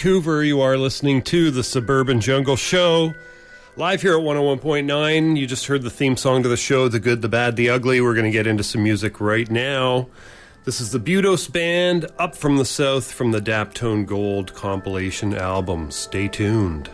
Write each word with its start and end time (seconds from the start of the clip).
Vancouver. 0.00 0.42
You 0.42 0.62
are 0.62 0.78
listening 0.78 1.20
to 1.24 1.50
the 1.50 1.62
Suburban 1.62 2.22
Jungle 2.22 2.56
Show. 2.56 3.12
Live 3.76 4.00
here 4.00 4.14
at 4.14 4.24
101.9. 4.24 5.36
You 5.36 5.46
just 5.46 5.66
heard 5.66 5.82
the 5.82 5.90
theme 5.90 6.16
song 6.16 6.42
to 6.42 6.48
the 6.48 6.56
show, 6.56 6.88
The 6.88 6.98
Good, 6.98 7.20
the 7.20 7.28
Bad, 7.28 7.56
the 7.56 7.68
Ugly. 7.68 8.00
We're 8.00 8.14
going 8.14 8.24
to 8.24 8.30
get 8.30 8.46
into 8.46 8.64
some 8.64 8.82
music 8.82 9.20
right 9.20 9.50
now. 9.50 10.08
This 10.64 10.80
is 10.80 10.92
the 10.92 10.98
Budos 10.98 11.52
Band, 11.52 12.06
Up 12.18 12.34
from 12.34 12.56
the 12.56 12.64
South, 12.64 13.12
from 13.12 13.32
the 13.32 13.42
Daptone 13.42 14.06
Gold 14.06 14.54
compilation 14.54 15.34
album. 15.34 15.90
Stay 15.90 16.28
tuned. 16.28 16.88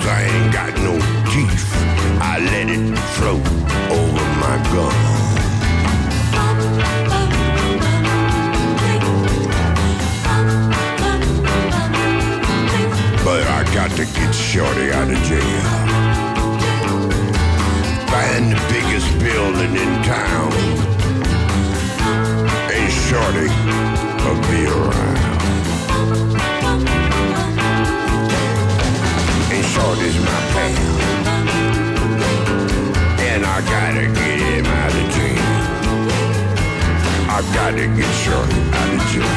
Cause 0.00 0.08
I 0.08 0.22
ain't 0.22 0.50
got 0.50 0.74
no 0.78 0.96
teeth. 1.30 1.74
I 2.22 2.38
let 2.38 2.70
it 2.70 2.98
float 3.16 3.44
over 3.92 4.24
my 4.40 4.56
gum. 4.72 4.94
But 13.24 13.46
I 13.46 13.64
got 13.74 13.90
to 13.90 14.06
get 14.06 14.34
Shorty 14.34 14.90
out 14.90 15.10
of 15.10 15.18
jail. 15.28 15.62
Find 18.08 18.52
the 18.52 18.60
biggest 18.72 19.08
building 19.18 19.76
in 19.76 20.02
town. 20.02 20.52
And 22.72 22.90
Shorty 22.90 23.50
will 24.24 24.40
be 24.48 24.64
around 24.66 25.00
shorty's 29.80 30.18
my 30.28 30.40
pal. 30.52 30.76
And 33.30 33.42
I 33.44 33.58
gotta 33.74 34.06
get 34.18 34.38
him 34.48 34.66
out 34.66 34.94
of 35.00 35.06
jail. 35.14 35.44
I 37.36 37.38
gotta 37.58 37.86
get 37.98 38.12
shorty 38.22 38.60
out 38.80 38.90
of 38.96 39.02
jail. 39.10 39.36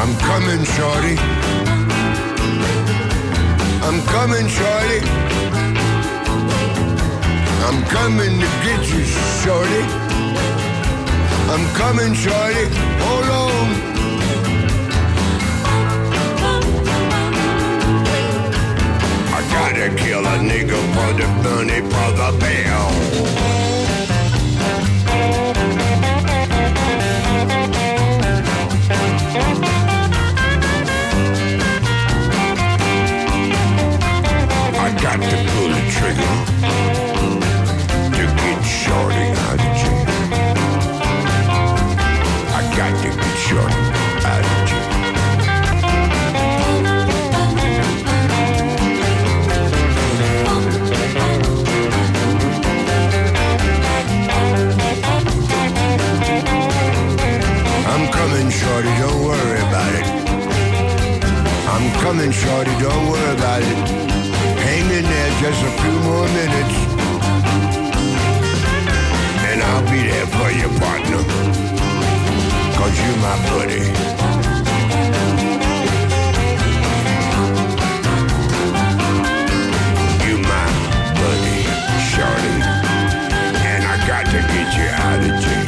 I'm 0.00 0.12
coming, 0.28 0.62
shorty. 0.74 1.16
I'm 3.86 3.98
coming, 4.14 4.48
shorty. 4.58 5.00
I'm 7.66 7.78
coming 7.96 8.34
to 8.42 8.48
get 8.66 8.82
you, 8.92 9.02
shorty. 9.42 9.84
I'm 11.52 11.64
coming, 11.80 12.12
shorty. 12.14 12.66
Hold 13.04 13.28
on. 13.44 13.97
gotta 19.58 19.88
kill 19.96 20.24
a 20.24 20.36
nigga 20.50 20.78
for 20.94 21.10
the 21.18 21.26
money 21.44 21.80
for 21.90 22.08
the 22.18 22.30
bill. 22.42 22.88
I 34.80 34.88
got 35.02 35.18
to 35.30 35.36
pull 35.50 35.68
the 35.74 35.82
trigger. 35.96 36.97
Coming, 62.08 62.32
shorty, 62.32 62.70
don't 62.80 63.10
worry 63.10 63.34
about 63.36 63.60
it. 63.60 63.78
Hang 64.64 64.86
in 64.96 65.04
there 65.04 65.30
just 65.42 65.60
a 65.62 65.72
few 65.80 65.96
more 66.08 66.26
minutes. 66.40 66.76
And 69.48 69.58
I'll 69.68 69.84
be 69.92 70.00
there 70.08 70.28
for 70.36 70.50
you, 70.58 70.68
partner. 70.80 71.22
Cause 72.78 72.96
you 73.04 73.12
my 73.26 73.36
buddy. 73.50 73.84
You 80.24 80.36
my 80.52 80.66
buddy, 81.20 81.60
shorty. 82.12 82.56
And 83.70 83.82
I 83.84 83.96
got 84.06 84.24
to 84.32 84.40
get 84.54 84.68
you 84.78 84.88
out 85.04 85.20
of 85.28 85.42
jail. 85.44 85.67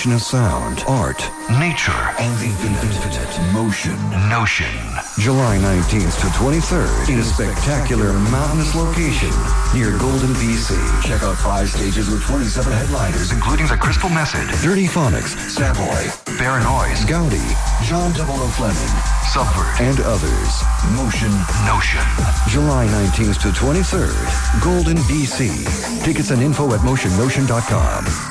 Exploration 0.00 0.16
of 0.16 0.22
sound, 0.22 0.84
art, 0.88 1.20
nature, 1.60 1.92
and 2.16 2.32
the 2.40 2.48
infinite 2.64 3.52
motion. 3.52 3.92
Notion. 4.32 4.72
July 5.18 5.58
19th 5.60 6.16
to 6.24 6.26
23rd 6.40 7.12
in 7.12 7.18
a 7.18 7.22
spectacular 7.22 8.14
mountainous 8.32 8.74
location 8.74 9.28
near 9.76 9.98
Golden, 9.98 10.32
BC. 10.40 10.72
Check 11.04 11.22
out 11.22 11.36
five 11.36 11.68
stages 11.68 12.08
with 12.08 12.24
27 12.24 12.72
headliners, 12.72 13.30
including 13.30 13.66
The 13.66 13.76
Crystal 13.76 14.08
Method, 14.08 14.48
Dirtyphonics, 14.64 15.36
Savoy, 15.52 16.08
Noise, 16.40 17.04
Gaudi, 17.04 17.44
John 17.84 18.10
Double 18.16 18.40
O 18.40 18.48
Fleming, 18.56 18.96
Subvert, 19.28 19.68
and 19.84 20.00
others. 20.00 20.64
Motion 20.96 21.28
Notion. 21.68 22.00
July 22.48 22.88
19th 22.88 23.36
to 23.42 23.48
23rd, 23.52 24.64
Golden, 24.64 24.96
BC. 25.12 26.02
Tickets 26.02 26.30
and 26.30 26.40
info 26.40 26.72
at 26.72 26.80
motionnotion.com. 26.80 28.29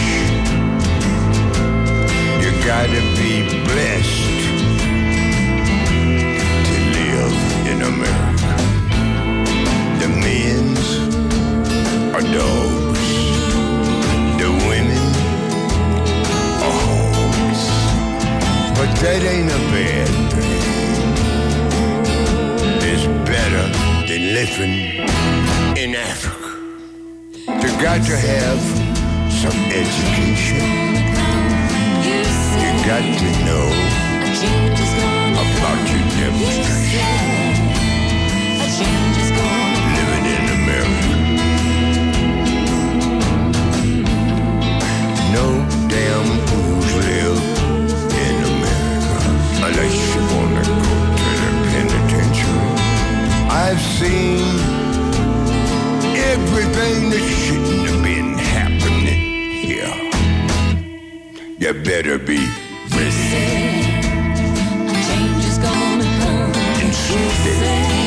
You 2.42 2.52
gotta 2.66 3.02
be 3.20 3.34
blessed 3.66 4.40
to 6.68 6.78
live 6.98 7.38
in 7.72 7.78
America. 7.94 8.54
The 10.02 10.10
men's 10.26 10.88
are 12.16 12.26
dogs. 12.40 13.08
The 14.42 14.50
women 14.70 15.08
are 16.66 16.76
hogs. 16.86 17.64
But 18.78 18.90
that 19.02 19.22
ain't 19.34 19.52
a 19.52 19.62
bad 19.74 20.10
thing. 20.34 20.58
It's 22.90 23.06
better 23.30 23.66
than 24.08 24.22
living 24.34 24.76
in 25.78 25.96
Africa. 25.96 26.37
Got 27.80 28.02
to 28.08 28.18
have 28.18 28.60
some 29.32 29.56
education. 29.70 30.66
You 32.58 32.72
got 32.90 33.06
to 33.06 33.30
know 33.46 33.70
about 35.38 35.80
your 35.88 36.04
demonstration. 36.18 37.06
Living 39.94 40.26
in 40.34 40.44
America. 40.58 41.14
No 45.32 45.48
damn 45.88 46.28
fools 46.48 46.90
live 46.96 47.42
in 48.26 48.36
America 48.54 49.16
unless 49.68 49.96
you 50.16 50.22
want 50.34 50.52
to 50.58 50.72
go 50.72 50.78
to 51.16 51.30
the 51.38 51.52
penitentiary. 51.70 52.72
I've 53.50 53.80
seen 53.80 54.77
everything 56.38 57.10
that 57.10 57.24
shouldn't 57.44 57.84
have 57.90 58.02
been 58.04 58.30
happening 58.38 59.22
here. 59.70 59.96
You 61.62 61.74
better 61.84 62.18
be 62.20 62.40
ready 62.96 63.38
and 66.82 66.94
steady. 66.94 67.98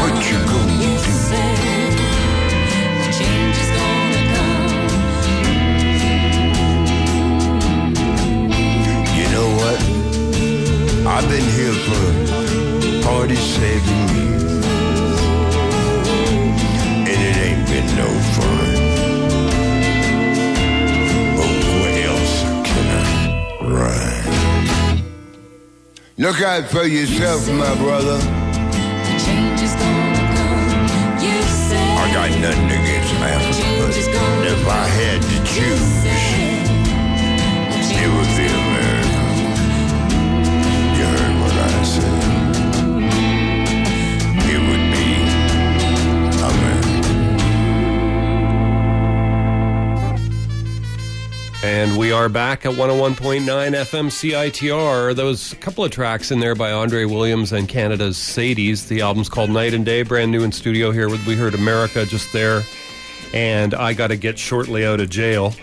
What 0.00 0.14
you 0.30 0.38
gonna 0.50 0.76
do? 0.82 0.92
Said, 1.28 1.94
a 3.04 3.08
change 3.18 3.56
is 3.64 3.70
gonna 3.78 4.22
come. 4.34 4.70
You 9.18 9.26
know 9.34 9.48
what? 9.60 9.80
I've 11.14 11.26
been 11.32 11.48
here 11.58 11.76
for 11.86 12.04
47 13.04 14.16
years. 14.16 14.39
No 17.96 18.06
fun. 18.36 18.74
Oh, 21.38 21.54
but 21.62 21.74
where 21.80 22.06
else 22.08 22.36
can 22.68 22.86
I 22.98 23.06
run? 23.62 25.02
Look 26.18 26.40
out 26.42 26.64
for 26.64 26.84
yourself, 26.84 27.48
my 27.48 27.74
brother. 27.76 28.20
I 32.02 32.12
got 32.12 32.30
nothing 32.40 32.70
against 32.70 33.14
Africa, 33.14 33.66
but 33.78 33.96
if 34.46 34.66
I 34.66 34.86
had 34.86 35.22
to 35.22 35.36
choose, 35.52 36.19
And 51.70 51.96
we 51.96 52.10
are 52.10 52.28
back 52.28 52.66
at 52.66 52.72
101.9 52.72 53.44
FM 53.44 54.10
CITR. 54.10 55.52
A 55.52 55.56
couple 55.60 55.84
of 55.84 55.92
tracks 55.92 56.32
in 56.32 56.40
there 56.40 56.56
by 56.56 56.72
Andre 56.72 57.04
Williams 57.04 57.52
and 57.52 57.68
Canada's 57.68 58.16
Sadies. 58.16 58.88
The 58.88 59.02
album's 59.02 59.28
called 59.28 59.50
Night 59.50 59.72
and 59.72 59.84
Day, 59.84 60.02
brand 60.02 60.32
new 60.32 60.42
in 60.42 60.50
studio 60.50 60.90
here. 60.90 61.08
We 61.08 61.36
heard 61.36 61.54
America 61.54 62.04
just 62.04 62.32
there. 62.32 62.62
And 63.32 63.72
I 63.72 63.92
Gotta 63.92 64.16
Get 64.16 64.36
Shorty 64.36 64.84
Out 64.84 64.98
of 64.98 65.10
Jail. 65.10 65.54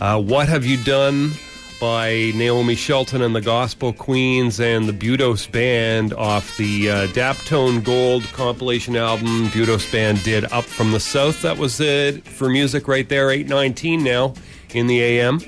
Uh, 0.00 0.18
what 0.18 0.48
Have 0.48 0.64
You 0.64 0.82
Done 0.82 1.32
by 1.78 2.32
Naomi 2.34 2.74
Shelton 2.74 3.20
and 3.20 3.36
the 3.36 3.42
Gospel 3.42 3.92
Queens 3.92 4.60
and 4.60 4.88
the 4.88 4.94
Budos 4.94 5.50
Band 5.52 6.14
off 6.14 6.56
the 6.56 6.90
uh, 6.90 7.06
Daptone 7.08 7.84
Gold 7.84 8.24
compilation 8.32 8.96
album. 8.96 9.48
Budos 9.48 9.92
Band 9.92 10.22
did 10.22 10.50
Up 10.52 10.64
from 10.64 10.92
the 10.92 11.00
South. 11.00 11.42
That 11.42 11.58
was 11.58 11.78
it 11.80 12.26
for 12.26 12.48
music 12.48 12.88
right 12.88 13.06
there, 13.10 13.30
819 13.30 14.02
now 14.02 14.32
in 14.74 14.86
the 14.86 15.02
AM. 15.02 15.40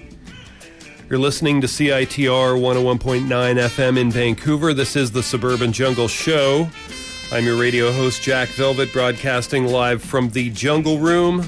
You're 1.12 1.20
listening 1.20 1.60
to 1.60 1.66
CITR 1.66 2.58
101.9 2.58 3.28
FM 3.28 3.98
in 3.98 4.10
Vancouver. 4.10 4.72
This 4.72 4.96
is 4.96 5.10
the 5.10 5.22
Suburban 5.22 5.70
Jungle 5.70 6.08
Show. 6.08 6.70
I'm 7.30 7.44
your 7.44 7.58
radio 7.58 7.92
host, 7.92 8.22
Jack 8.22 8.48
Velvet, 8.48 8.94
broadcasting 8.94 9.66
live 9.66 10.02
from 10.02 10.30
the 10.30 10.48
Jungle 10.48 10.98
Room. 10.98 11.46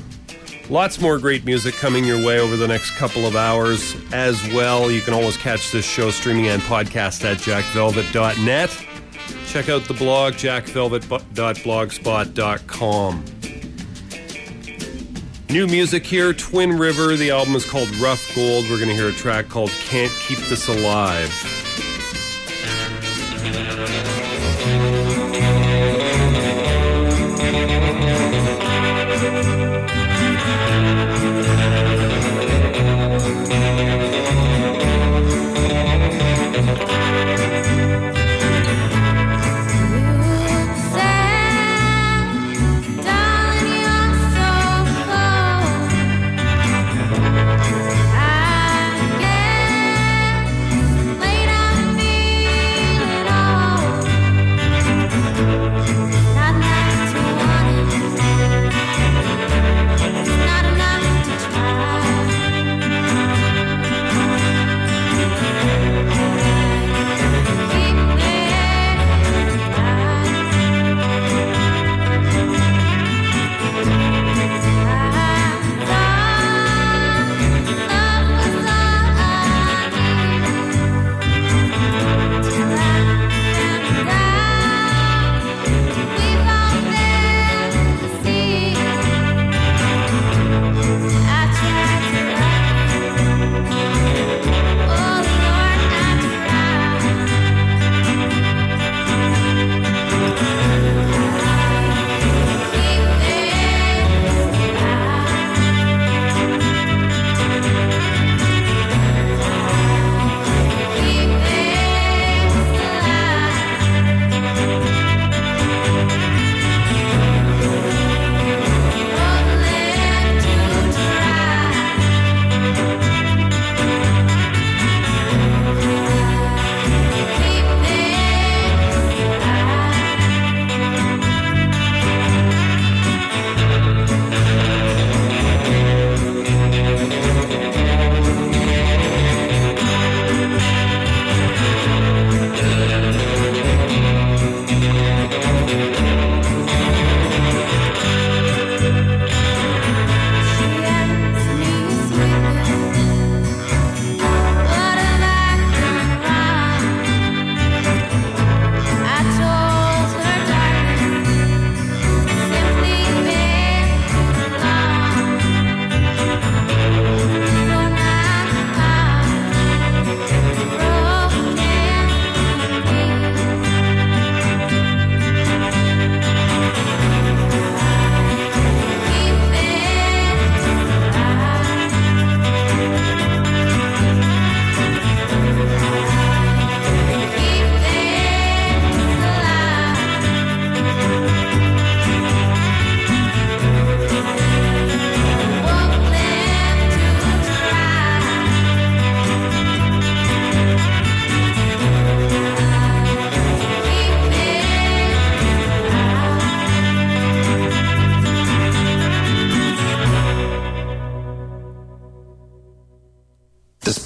Lots 0.68 1.00
more 1.00 1.18
great 1.18 1.46
music 1.46 1.74
coming 1.76 2.04
your 2.04 2.22
way 2.22 2.40
over 2.40 2.58
the 2.58 2.68
next 2.68 2.90
couple 2.96 3.24
of 3.24 3.36
hours 3.36 3.96
as 4.12 4.46
well. 4.52 4.90
You 4.90 5.00
can 5.00 5.14
always 5.14 5.38
catch 5.38 5.72
this 5.72 5.86
show 5.86 6.10
streaming 6.10 6.48
and 6.48 6.60
podcast 6.60 7.24
at 7.24 7.38
jackvelvet.net. 7.38 8.86
Check 9.46 9.70
out 9.70 9.84
the 9.84 9.94
blog, 9.94 10.34
jackvelvet.blogspot.com. 10.34 13.24
New 15.54 15.68
music 15.68 16.04
here, 16.04 16.32
Twin 16.32 16.76
River. 16.76 17.14
The 17.14 17.30
album 17.30 17.54
is 17.54 17.64
called 17.64 17.88
Rough 17.98 18.34
Gold. 18.34 18.64
We're 18.68 18.78
going 18.78 18.88
to 18.88 18.94
hear 18.96 19.10
a 19.10 19.12
track 19.12 19.48
called 19.48 19.70
Can't 19.70 20.10
Keep 20.26 20.40
This 20.48 20.66
Alive. 20.66 21.53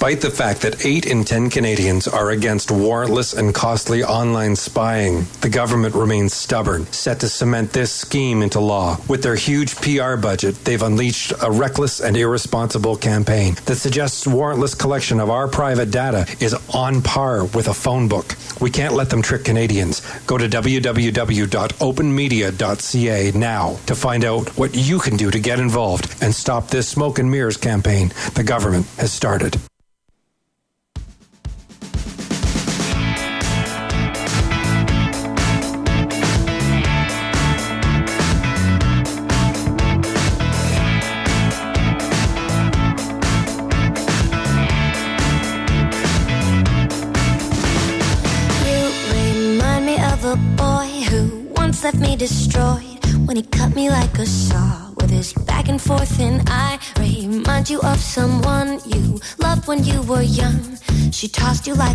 despite 0.09 0.31
the 0.31 0.35
fact 0.35 0.61
that 0.61 0.83
8 0.83 1.05
in 1.05 1.23
10 1.23 1.51
Canadians 1.51 2.07
are 2.07 2.31
against 2.31 2.69
warrantless 2.69 3.37
and 3.37 3.53
costly 3.53 4.03
online 4.03 4.55
spying. 4.55 5.27
The 5.41 5.49
government 5.49 5.93
remains 5.93 6.33
stubborn, 6.33 6.87
set 6.87 7.19
to 7.19 7.29
cement 7.29 7.73
this 7.73 7.91
scheme 7.91 8.41
into 8.41 8.59
law. 8.59 8.97
With 9.07 9.21
their 9.21 9.35
huge 9.35 9.75
PR 9.75 10.15
budget, 10.15 10.65
they've 10.65 10.81
unleashed 10.81 11.33
a 11.43 11.51
reckless 11.51 11.99
and 11.99 12.17
irresponsible 12.17 12.95
campaign 12.95 13.53
that 13.65 13.75
suggests 13.75 14.25
warrantless 14.25 14.75
collection 14.75 15.19
of 15.19 15.29
our 15.29 15.47
private 15.47 15.91
data 15.91 16.25
is 16.39 16.55
on 16.73 17.03
par 17.03 17.45
with 17.45 17.67
a 17.67 17.73
phone 17.75 18.07
book. 18.07 18.35
We 18.59 18.71
can't 18.71 18.95
let 18.95 19.11
them 19.11 19.21
trick 19.21 19.43
Canadians. 19.43 20.01
Go 20.25 20.39
to 20.39 20.49
www.openmedia.ca 20.49 23.31
now 23.37 23.77
to 23.85 23.93
find 23.93 24.25
out 24.25 24.57
what 24.57 24.73
you 24.73 24.97
can 24.97 25.17
do 25.17 25.29
to 25.29 25.39
get 25.39 25.59
involved 25.59 26.15
and 26.23 26.33
stop 26.33 26.69
this 26.69 26.89
smoke 26.89 27.19
and 27.19 27.29
mirrors 27.29 27.57
campaign 27.57 28.11
the 28.33 28.43
government 28.43 28.87
has 28.97 29.11
started. 29.11 29.59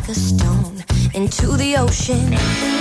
like 0.06 0.16
a 0.16 0.20
stone 0.20 0.84
into 1.14 1.56
the 1.56 1.76
ocean. 1.76 2.73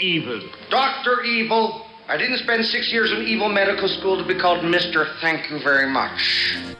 Evil. 0.00 0.48
Dr. 0.70 1.22
Evil. 1.22 1.86
I 2.08 2.16
didn't 2.16 2.38
spend 2.38 2.64
six 2.64 2.92
years 2.92 3.10
in 3.10 3.22
evil 3.22 3.48
medical 3.48 3.88
school 3.88 4.16
to 4.16 4.26
be 4.26 4.38
called 4.38 4.64
Mr. 4.64 5.20
Thank 5.20 5.50
you 5.50 5.58
very 5.62 5.90
much. 5.90 6.75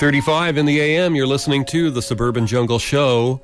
8:35 0.00 0.56
in 0.56 0.64
the 0.64 0.80
AM. 0.80 1.14
You're 1.14 1.26
listening 1.26 1.62
to 1.66 1.90
the 1.90 2.00
Suburban 2.00 2.46
Jungle 2.46 2.78
Show 2.78 3.38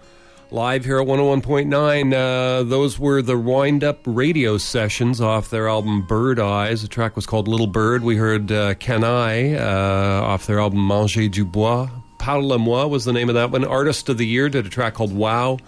live 0.50 0.86
here 0.86 0.98
at 0.98 1.06
101.9. 1.06 2.14
Uh, 2.14 2.62
those 2.62 2.98
were 2.98 3.20
the 3.20 3.36
wind-up 3.36 3.98
radio 4.06 4.56
sessions 4.56 5.20
off 5.20 5.50
their 5.50 5.68
album 5.68 6.06
Bird 6.06 6.40
Eyes. 6.40 6.80
The 6.80 6.88
track 6.88 7.14
was 7.14 7.26
called 7.26 7.46
Little 7.46 7.66
Bird. 7.66 8.02
We 8.02 8.16
heard 8.16 8.50
uh, 8.50 8.72
Canaille 8.76 9.54
uh, 9.60 10.24
off 10.24 10.46
their 10.46 10.58
album 10.58 10.88
Manger 10.88 11.28
du 11.28 11.44
Bois. 11.44 11.90
Parle-moi 12.16 12.86
was 12.86 13.04
the 13.04 13.12
name 13.12 13.28
of 13.28 13.34
that 13.34 13.50
one. 13.50 13.62
Artist 13.66 14.08
of 14.08 14.16
the 14.16 14.26
Year 14.26 14.48
did 14.48 14.64
a 14.64 14.70
track 14.70 14.94
called 14.94 15.14
Wow. 15.14 15.58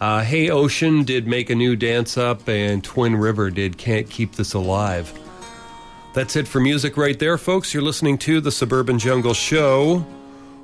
Uh, 0.00 0.22
hey 0.22 0.48
Ocean 0.48 1.02
did 1.02 1.26
Make 1.26 1.50
a 1.50 1.56
New 1.56 1.74
Dance 1.74 2.16
Up, 2.16 2.48
and 2.48 2.84
Twin 2.84 3.16
River 3.16 3.50
did 3.50 3.78
Can't 3.78 4.08
Keep 4.08 4.36
This 4.36 4.54
Alive. 4.54 5.12
That's 6.14 6.36
it 6.36 6.46
for 6.46 6.60
music 6.60 6.96
right 6.96 7.18
there, 7.18 7.36
folks. 7.36 7.74
You're 7.74 7.82
listening 7.82 8.16
to 8.18 8.40
the 8.40 8.52
Suburban 8.52 9.00
Jungle 9.00 9.34
Show. 9.34 10.06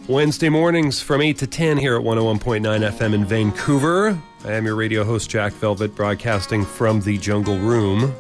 Wednesday 0.09 0.49
mornings 0.49 1.03
from 1.03 1.21
8 1.21 1.37
to 1.39 1.49
10 1.49 1.79
here 1.79 1.97
at 1.97 2.03
101.9 2.03 2.61
FM 2.63 3.13
in 3.13 3.25
Vancouver. 3.25 4.17
I 4.45 4.53
am 4.53 4.65
your 4.65 4.77
radio 4.77 5.03
host, 5.03 5.29
Jack 5.29 5.53
Velvet, 5.55 5.97
broadcasting 5.97 6.65
from 6.65 7.01
the 7.01 7.19
Jungle 7.19 7.59
Room. 7.59 8.15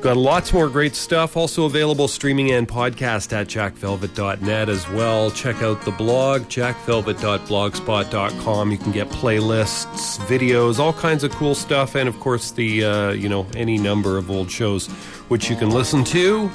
Got 0.00 0.16
lots 0.16 0.52
more 0.52 0.68
great 0.68 0.96
stuff, 0.96 1.36
also 1.36 1.66
available 1.66 2.08
streaming 2.08 2.50
and 2.50 2.66
podcast 2.66 3.32
at 3.32 3.46
jackvelvet.net 3.46 4.68
as 4.68 4.90
well. 4.90 5.30
Check 5.30 5.62
out 5.62 5.80
the 5.82 5.92
blog, 5.92 6.42
jackvelvet.blogspot.com. 6.42 8.72
You 8.72 8.78
can 8.78 8.90
get 8.90 9.08
playlists, 9.10 10.18
videos, 10.26 10.80
all 10.80 10.92
kinds 10.92 11.22
of 11.22 11.30
cool 11.30 11.54
stuff, 11.54 11.94
and 11.94 12.08
of 12.08 12.18
course, 12.18 12.50
the, 12.50 12.84
uh, 12.84 13.12
you 13.12 13.28
know, 13.28 13.46
any 13.54 13.78
number 13.78 14.18
of 14.18 14.28
old 14.28 14.50
shows 14.50 14.88
which 15.28 15.48
you 15.48 15.54
can 15.54 15.70
listen 15.70 16.02
to. 16.04 16.50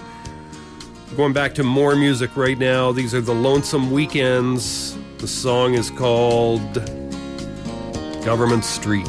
Going 1.18 1.34
back 1.34 1.56
to 1.56 1.64
more 1.64 1.96
music 1.96 2.38
right 2.38 2.58
now. 2.58 2.92
These 2.92 3.14
are 3.16 3.22
the 3.22 3.34
Lonesome 3.34 3.92
Weekends. 3.92 4.96
The 5.18 5.28
song 5.28 5.74
is 5.74 5.90
called 5.90 6.74
Government 8.24 8.64
Street. 8.64 9.08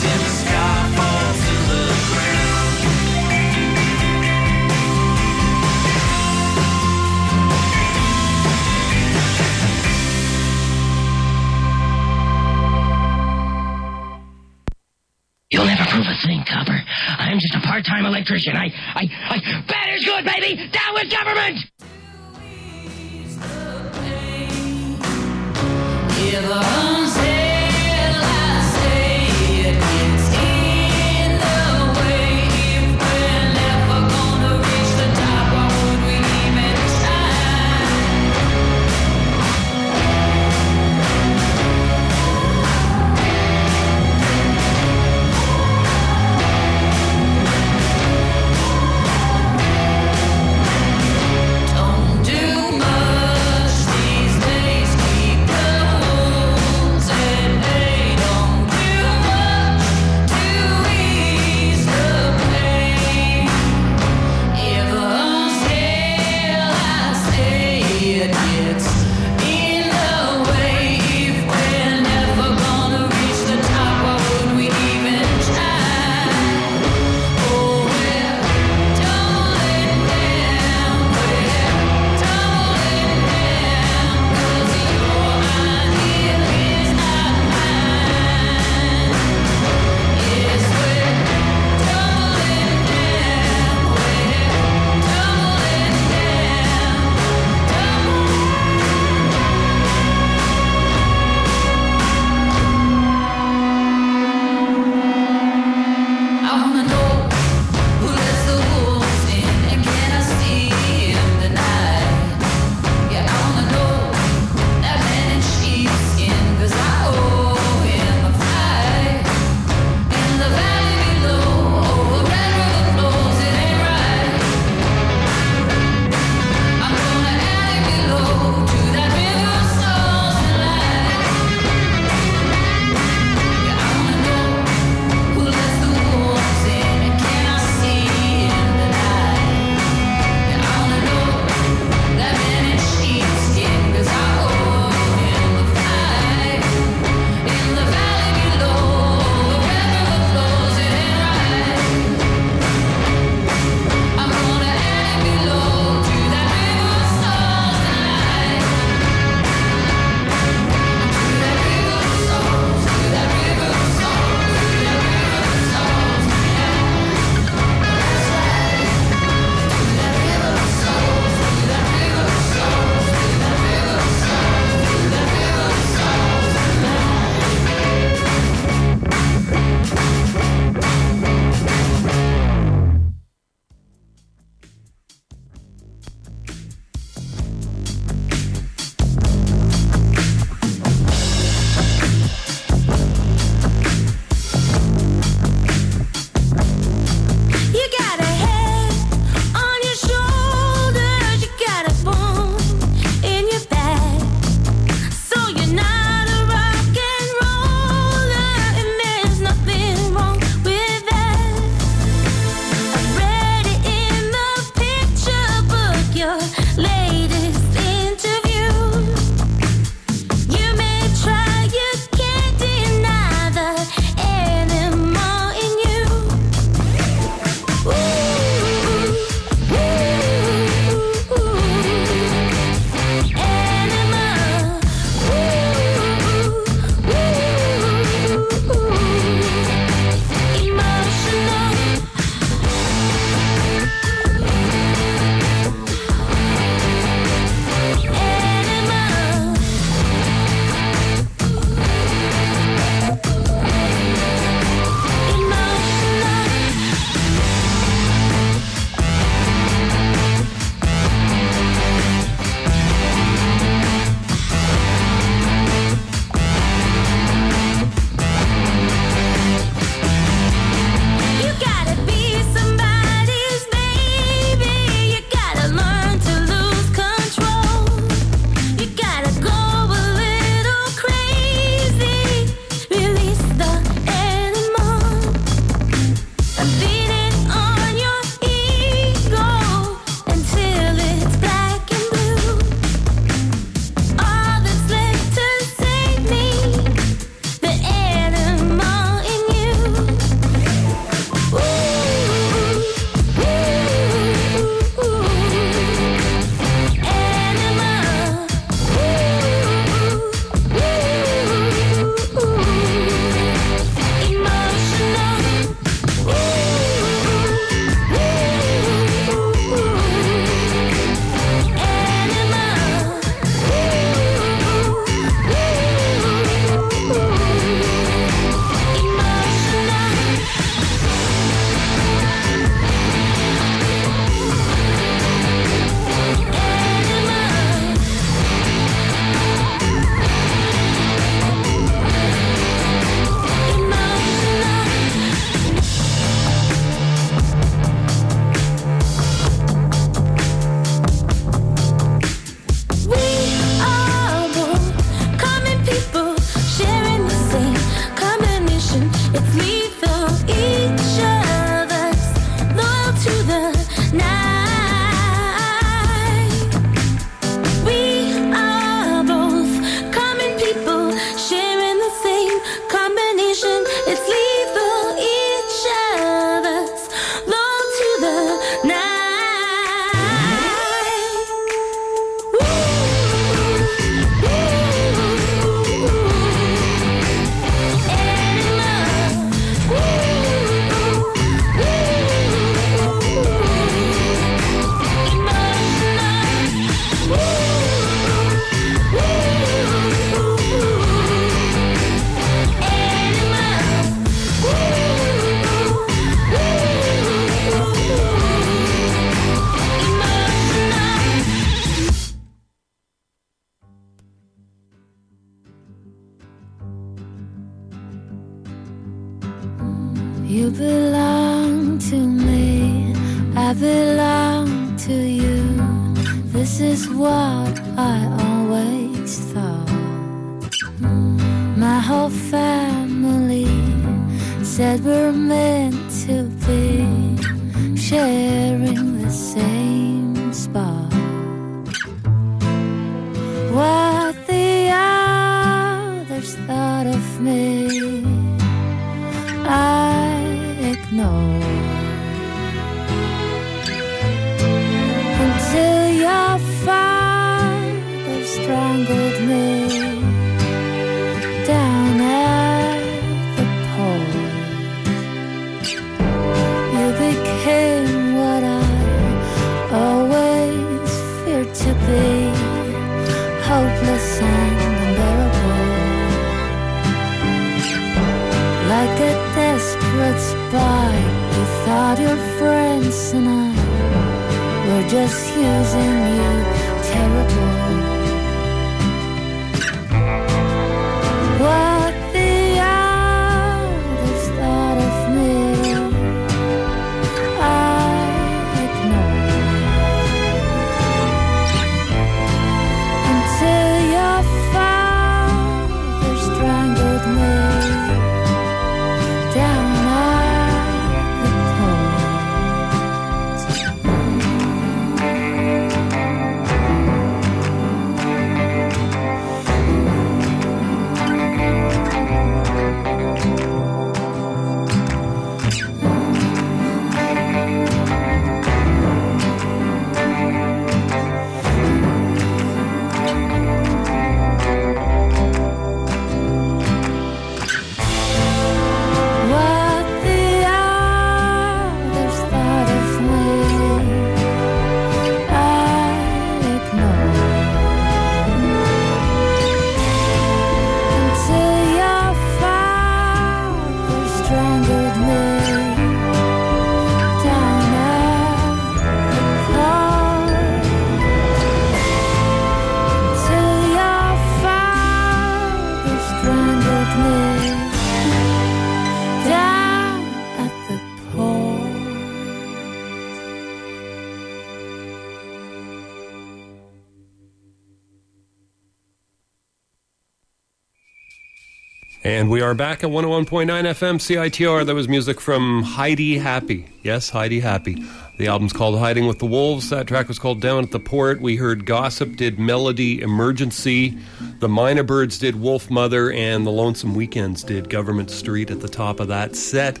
And 582.24 582.50
we 582.50 582.60
are 582.62 582.74
back 582.74 583.04
at 583.04 583.10
101.9 583.10 583.66
FM 583.68 584.16
CITR. 584.18 584.84
That 584.84 584.94
was 584.94 585.08
music 585.08 585.40
from 585.40 585.84
Heidi 585.84 586.38
Happy. 586.38 586.86
Yes, 587.04 587.30
Heidi 587.30 587.60
Happy. 587.60 588.04
The 588.38 588.48
album's 588.48 588.72
called 588.72 588.98
Hiding 588.98 589.28
with 589.28 589.38
the 589.38 589.46
Wolves. 589.46 589.90
That 589.90 590.08
track 590.08 590.26
was 590.26 590.36
called 590.36 590.60
Down 590.60 590.82
at 590.82 590.90
the 590.90 590.98
Port. 590.98 591.40
We 591.40 591.56
heard 591.56 591.86
Gossip 591.86 592.34
did 592.34 592.58
Melody 592.58 593.20
Emergency. 593.22 594.18
The 594.58 594.68
Minor 594.68 595.04
Birds 595.04 595.38
did 595.38 595.60
Wolf 595.60 595.90
Mother. 595.90 596.32
And 596.32 596.66
the 596.66 596.72
Lonesome 596.72 597.14
Weekends 597.14 597.62
did 597.62 597.88
Government 597.88 598.32
Street 598.32 598.72
at 598.72 598.80
the 598.80 598.88
top 598.88 599.20
of 599.20 599.28
that 599.28 599.54
set. 599.54 600.00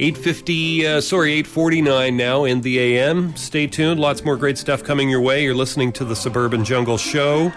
850, 0.00 0.86
uh, 0.86 1.00
sorry, 1.02 1.32
849 1.34 2.16
now 2.16 2.44
in 2.44 2.62
the 2.62 2.78
AM. 2.80 3.36
Stay 3.36 3.66
tuned. 3.66 4.00
Lots 4.00 4.24
more 4.24 4.38
great 4.38 4.56
stuff 4.56 4.82
coming 4.82 5.10
your 5.10 5.20
way. 5.20 5.44
You're 5.44 5.54
listening 5.54 5.92
to 5.92 6.06
the 6.06 6.16
Suburban 6.16 6.64
Jungle 6.64 6.96
Show. 6.98 7.52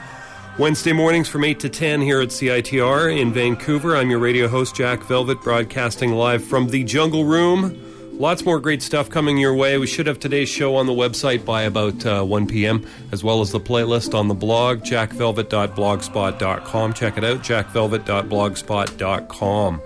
Wednesday 0.58 0.92
mornings 0.92 1.30
from 1.30 1.44
8 1.44 1.60
to 1.60 1.70
10 1.70 2.02
here 2.02 2.20
at 2.20 2.30
CITR 2.30 3.16
in 3.16 3.32
Vancouver. 3.32 3.96
I'm 3.96 4.10
your 4.10 4.18
radio 4.18 4.48
host, 4.48 4.76
Jack 4.76 5.04
Velvet, 5.04 5.40
broadcasting 5.44 6.14
live 6.14 6.44
from 6.44 6.70
the 6.70 6.84
Jungle 6.84 7.26
Room. 7.26 7.80
Lots 8.18 8.44
more 8.44 8.60
great 8.60 8.82
stuff 8.82 9.08
coming 9.08 9.38
your 9.38 9.54
way. 9.54 9.78
We 9.78 9.86
should 9.86 10.08
have 10.08 10.20
today's 10.20 10.50
show 10.50 10.76
on 10.76 10.88
the 10.88 10.94
website 10.94 11.46
by 11.46 11.62
about 11.62 12.04
uh, 12.08 12.24
1 12.24 12.48
p.m., 12.48 12.88
as 13.12 13.24
well 13.24 13.42
as 13.42 13.52
the 13.52 13.60
playlist 13.60 14.18
on 14.18 14.30
the 14.30 14.34
blog, 14.34 14.80
jackvelvet.blogspot.com. 14.80 16.94
Check 16.94 17.20
it 17.20 17.24
out, 17.24 17.42
jackvelvet.blogspot.com. 17.42 19.82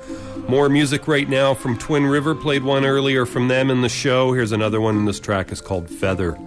More 0.47 0.69
music 0.69 1.05
right 1.05 1.27
now 1.27 1.53
from 1.53 1.77
Twin 1.77 2.05
River. 2.05 2.33
Played 2.33 2.63
one 2.63 2.85
earlier 2.85 3.25
from 3.25 3.49
them 3.49 3.69
in 3.69 3.81
the 3.81 3.89
show. 3.89 4.31
Here's 4.31 4.53
another 4.53 4.79
one. 4.79 5.03
This 5.03 5.19
track 5.19 5.51
is 5.51 5.59
called. 5.59 5.89
Feather 5.89 6.37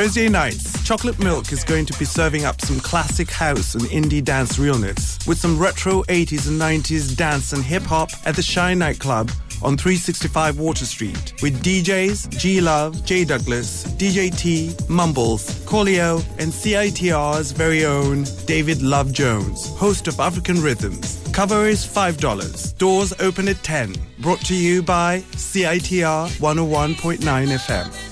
Thursday 0.00 0.30
nights, 0.30 0.82
Chocolate 0.82 1.18
Milk 1.18 1.52
is 1.52 1.62
going 1.62 1.84
to 1.84 1.98
be 1.98 2.06
serving 2.06 2.46
up 2.46 2.58
some 2.62 2.80
classic 2.80 3.30
house 3.30 3.74
and 3.74 3.84
indie 3.84 4.24
dance 4.24 4.58
realness 4.58 5.18
with 5.26 5.36
some 5.36 5.58
retro 5.58 6.04
80s 6.04 6.48
and 6.48 6.58
90s 6.58 7.14
dance 7.14 7.52
and 7.52 7.62
hip 7.62 7.82
hop 7.82 8.08
at 8.24 8.34
the 8.34 8.40
Shine 8.40 8.78
Nightclub 8.78 9.30
on 9.62 9.76
365 9.76 10.58
Water 10.58 10.86
Street 10.86 11.34
with 11.42 11.62
DJs 11.62 12.30
G 12.38 12.62
Love, 12.62 13.04
J 13.04 13.26
Douglas, 13.26 13.84
DJ 13.98 14.34
T, 14.34 14.74
Mumbles, 14.88 15.62
Colio, 15.66 16.24
and 16.38 16.50
CITR's 16.50 17.52
very 17.52 17.84
own 17.84 18.24
David 18.46 18.80
Love 18.80 19.12
Jones, 19.12 19.68
host 19.76 20.08
of 20.08 20.18
African 20.18 20.62
Rhythms. 20.62 21.22
Cover 21.34 21.66
is 21.66 21.84
$5. 21.84 22.78
Doors 22.78 23.12
open 23.20 23.48
at 23.48 23.62
10. 23.62 23.94
Brought 24.20 24.40
to 24.46 24.54
you 24.54 24.82
by 24.82 25.20
CITR 25.32 26.30
101.9 26.38 27.18
FM. 27.18 28.09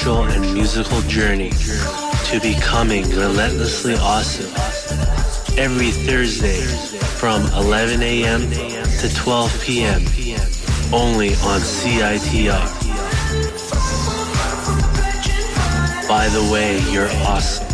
spiritual 0.00 0.24
and 0.30 0.54
musical 0.54 1.00
journey 1.02 1.50
to 1.50 2.40
becoming 2.40 3.06
relentlessly 3.10 3.94
awesome 3.96 4.50
every 5.58 5.90
Thursday 5.90 6.62
from 7.18 7.42
11 7.52 8.02
a.m. 8.02 8.40
to 8.50 9.14
12 9.14 9.62
p.m. 9.62 10.00
only 10.94 11.28
on 11.44 11.60
CITR. 11.60 12.48
By 16.08 16.28
the 16.28 16.50
way, 16.50 16.80
you're 16.90 17.10
awesome. 17.26 17.69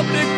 A 0.00 0.29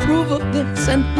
approve 0.00 0.30
of 0.30 0.52
this 0.52 0.88
and 0.88 1.17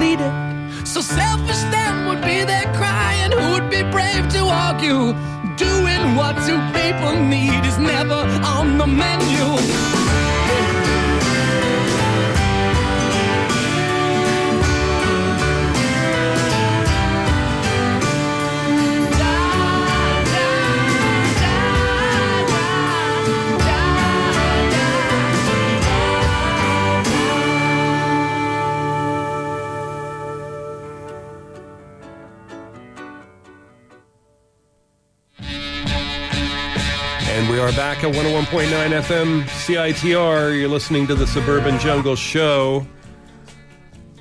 101.9 38.48 39.02
FM 39.02 39.42
CITR. 39.42 40.58
You're 40.58 40.70
listening 40.70 41.06
to 41.08 41.14
the 41.14 41.26
Suburban 41.26 41.78
Jungle 41.80 42.16
Show. 42.16 42.86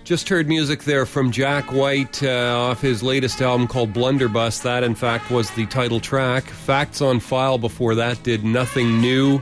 Just 0.04 0.28
heard 0.28 0.50
music 0.50 0.84
there 0.84 1.06
from 1.06 1.32
Jack 1.32 1.72
White 1.72 2.22
uh, 2.22 2.54
off 2.58 2.82
his 2.82 3.02
latest 3.02 3.42
album 3.42 3.70
called 3.70 3.94
Blunderbuss. 3.94 4.60
That, 4.60 4.84
in 4.84 4.96
fact, 4.96 5.32
was 5.32 5.50
the 5.52 5.66
title 5.68 6.02
track. 6.02 6.44
Facts 6.44 7.02
on 7.02 7.22
File 7.22 7.58
before 7.58 7.96
that 7.96 8.22
did 8.24 8.44
Nothing 8.44 9.00
New. 9.00 9.42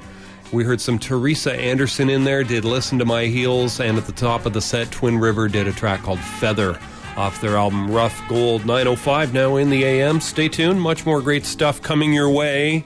We 0.51 0.63
heard 0.63 0.79
some 0.79 0.99
Theresa 0.99 1.55
Andersson 1.55 2.07
in 2.07 2.23
there, 2.23 2.43
did 2.43 2.63
Listen 2.63 2.99
to 2.99 3.05
My 3.05 3.25
Heels, 3.25 3.79
and 3.79 3.97
at 3.97 4.05
the 4.05 4.11
top 4.11 4.45
of 4.45 4.53
the 4.53 4.61
set, 4.61 4.91
Twin 4.91 5.17
River 5.17 5.47
did 5.47 5.67
a 5.67 5.73
track 5.73 6.03
called 6.03 6.19
Feather 6.19 6.79
off 7.17 7.41
their 7.41 7.57
album 7.57 7.89
Rough 7.89 8.21
Gold 8.29 8.67
905 8.67 9.33
now 9.33 9.55
in 9.55 9.71
the 9.71 9.83
AM. 9.83 10.21
Stay 10.21 10.47
tuned, 10.47 10.79
much 10.79 11.07
more 11.07 11.21
great 11.21 11.43
stuff 11.43 11.81
coming 11.81 12.13
your 12.13 12.29
way. 12.29 12.85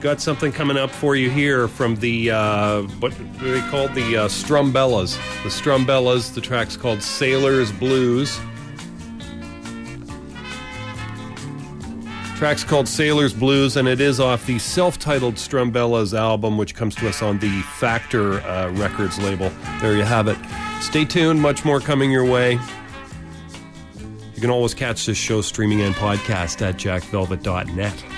Got 0.00 0.20
something 0.20 0.52
coming 0.52 0.76
up 0.76 0.90
for 0.90 1.16
you 1.16 1.30
here 1.30 1.68
from 1.68 1.96
the 1.96 2.30
uh, 2.30 2.82
what 3.00 3.12
they 3.40 3.60
called 3.70 3.94
the 3.94 4.16
uh, 4.18 4.28
Strumbellas. 4.28 5.16
The 5.42 5.48
Strumbellas. 5.48 6.34
The 6.34 6.40
track's 6.40 6.76
called 6.76 7.02
Sailor's 7.02 7.72
Blues. 7.72 8.38
Track's 12.36 12.62
called 12.62 12.86
Sailor's 12.86 13.32
Blues, 13.32 13.78
and 13.78 13.88
it 13.88 13.98
is 13.98 14.20
off 14.20 14.44
the 14.44 14.58
self-titled 14.58 15.36
Strumbellas 15.36 16.12
album, 16.12 16.58
which 16.58 16.74
comes 16.74 16.94
to 16.96 17.08
us 17.08 17.22
on 17.22 17.38
the 17.38 17.62
Factor 17.62 18.40
uh, 18.42 18.70
Records 18.72 19.18
label. 19.18 19.50
There 19.80 19.96
you 19.96 20.02
have 20.02 20.28
it. 20.28 20.36
Stay 20.82 21.06
tuned. 21.06 21.40
Much 21.40 21.64
more 21.64 21.80
coming 21.80 22.10
your 22.10 22.26
way. 22.26 22.58
You 24.34 24.40
can 24.42 24.50
always 24.50 24.74
catch 24.74 25.06
this 25.06 25.16
show 25.16 25.40
streaming 25.40 25.80
and 25.80 25.94
podcast 25.94 26.60
at 26.60 26.76
jackvelvet.net. 26.76 28.15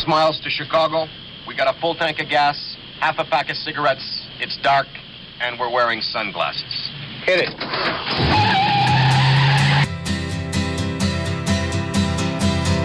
six 0.00 0.08
miles 0.08 0.40
to 0.40 0.48
Chicago. 0.48 1.06
We 1.46 1.54
got 1.54 1.74
a 1.74 1.78
full 1.78 1.94
tank 1.94 2.20
of 2.20 2.28
gas, 2.28 2.76
half 3.00 3.18
a 3.18 3.24
pack 3.24 3.50
of 3.50 3.56
cigarettes. 3.56 4.26
It's 4.40 4.56
dark, 4.58 4.86
and 5.40 5.58
we're 5.58 5.70
wearing 5.70 6.00
sunglasses. 6.00 6.90
Hit 7.24 7.40
it. 7.40 7.50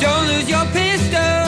Don't 0.01 0.27
lose 0.27 0.49
your 0.49 0.65
pistol. 0.73 1.44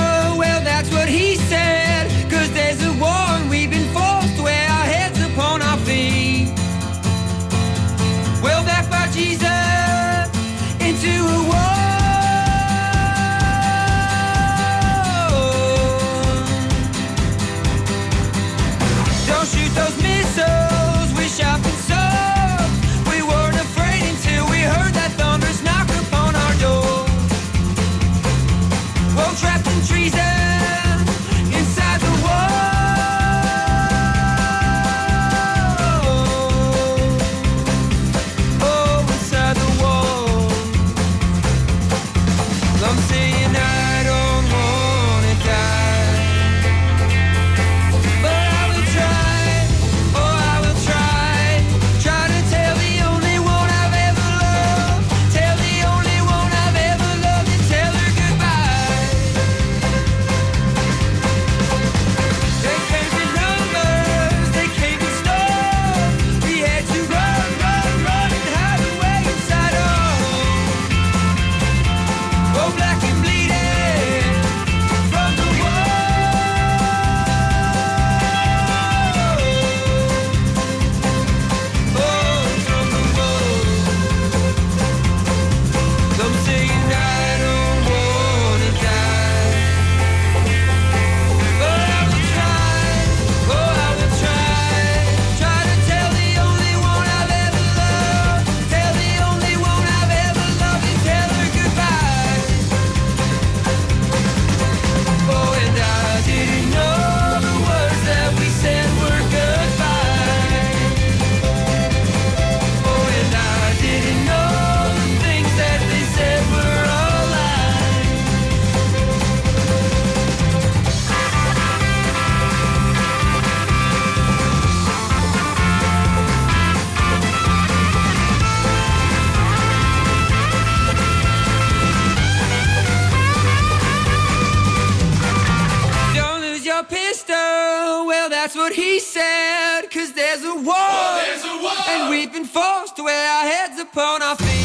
been 142.31 142.45
forced 142.45 142.95
to 142.95 143.03
wear 143.03 143.29
our 143.29 143.43
heads 143.43 143.79
upon 143.79 144.21
our 144.21 144.35
feet. 144.35 144.56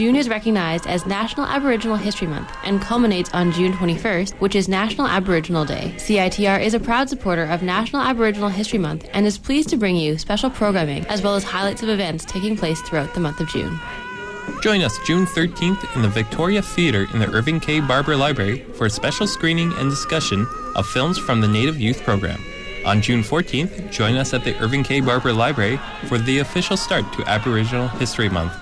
June 0.00 0.16
is 0.16 0.30
recognized 0.30 0.86
as 0.86 1.04
National 1.04 1.44
Aboriginal 1.44 1.94
History 1.94 2.26
Month 2.26 2.50
and 2.64 2.80
culminates 2.80 3.28
on 3.34 3.52
June 3.52 3.70
21st, 3.74 4.32
which 4.40 4.54
is 4.54 4.66
National 4.66 5.06
Aboriginal 5.06 5.66
Day. 5.66 5.92
CITR 5.96 6.58
is 6.62 6.72
a 6.72 6.80
proud 6.80 7.10
supporter 7.10 7.44
of 7.44 7.62
National 7.62 8.00
Aboriginal 8.00 8.48
History 8.48 8.78
Month 8.78 9.06
and 9.12 9.26
is 9.26 9.36
pleased 9.36 9.68
to 9.68 9.76
bring 9.76 9.96
you 9.96 10.16
special 10.16 10.48
programming 10.48 11.04
as 11.08 11.20
well 11.20 11.34
as 11.34 11.44
highlights 11.44 11.82
of 11.82 11.90
events 11.90 12.24
taking 12.24 12.56
place 12.56 12.80
throughout 12.80 13.12
the 13.12 13.20
month 13.20 13.40
of 13.40 13.48
June. 13.50 13.78
Join 14.62 14.80
us 14.80 14.98
June 15.04 15.26
13th 15.26 15.94
in 15.94 16.00
the 16.00 16.08
Victoria 16.08 16.62
Theatre 16.62 17.06
in 17.12 17.18
the 17.18 17.30
Irving 17.30 17.60
K. 17.60 17.80
Barber 17.80 18.16
Library 18.16 18.60
for 18.72 18.86
a 18.86 18.90
special 18.90 19.26
screening 19.26 19.70
and 19.74 19.90
discussion 19.90 20.46
of 20.76 20.86
films 20.86 21.18
from 21.18 21.42
the 21.42 21.48
Native 21.48 21.78
Youth 21.78 22.02
Program. 22.04 22.42
On 22.86 23.02
June 23.02 23.22
14th, 23.22 23.92
join 23.92 24.16
us 24.16 24.32
at 24.32 24.44
the 24.44 24.58
Irving 24.60 24.82
K. 24.82 25.02
Barber 25.02 25.34
Library 25.34 25.78
for 26.06 26.16
the 26.16 26.38
official 26.38 26.78
start 26.78 27.04
to 27.12 27.28
Aboriginal 27.28 27.88
History 27.88 28.30
Month. 28.30 28.54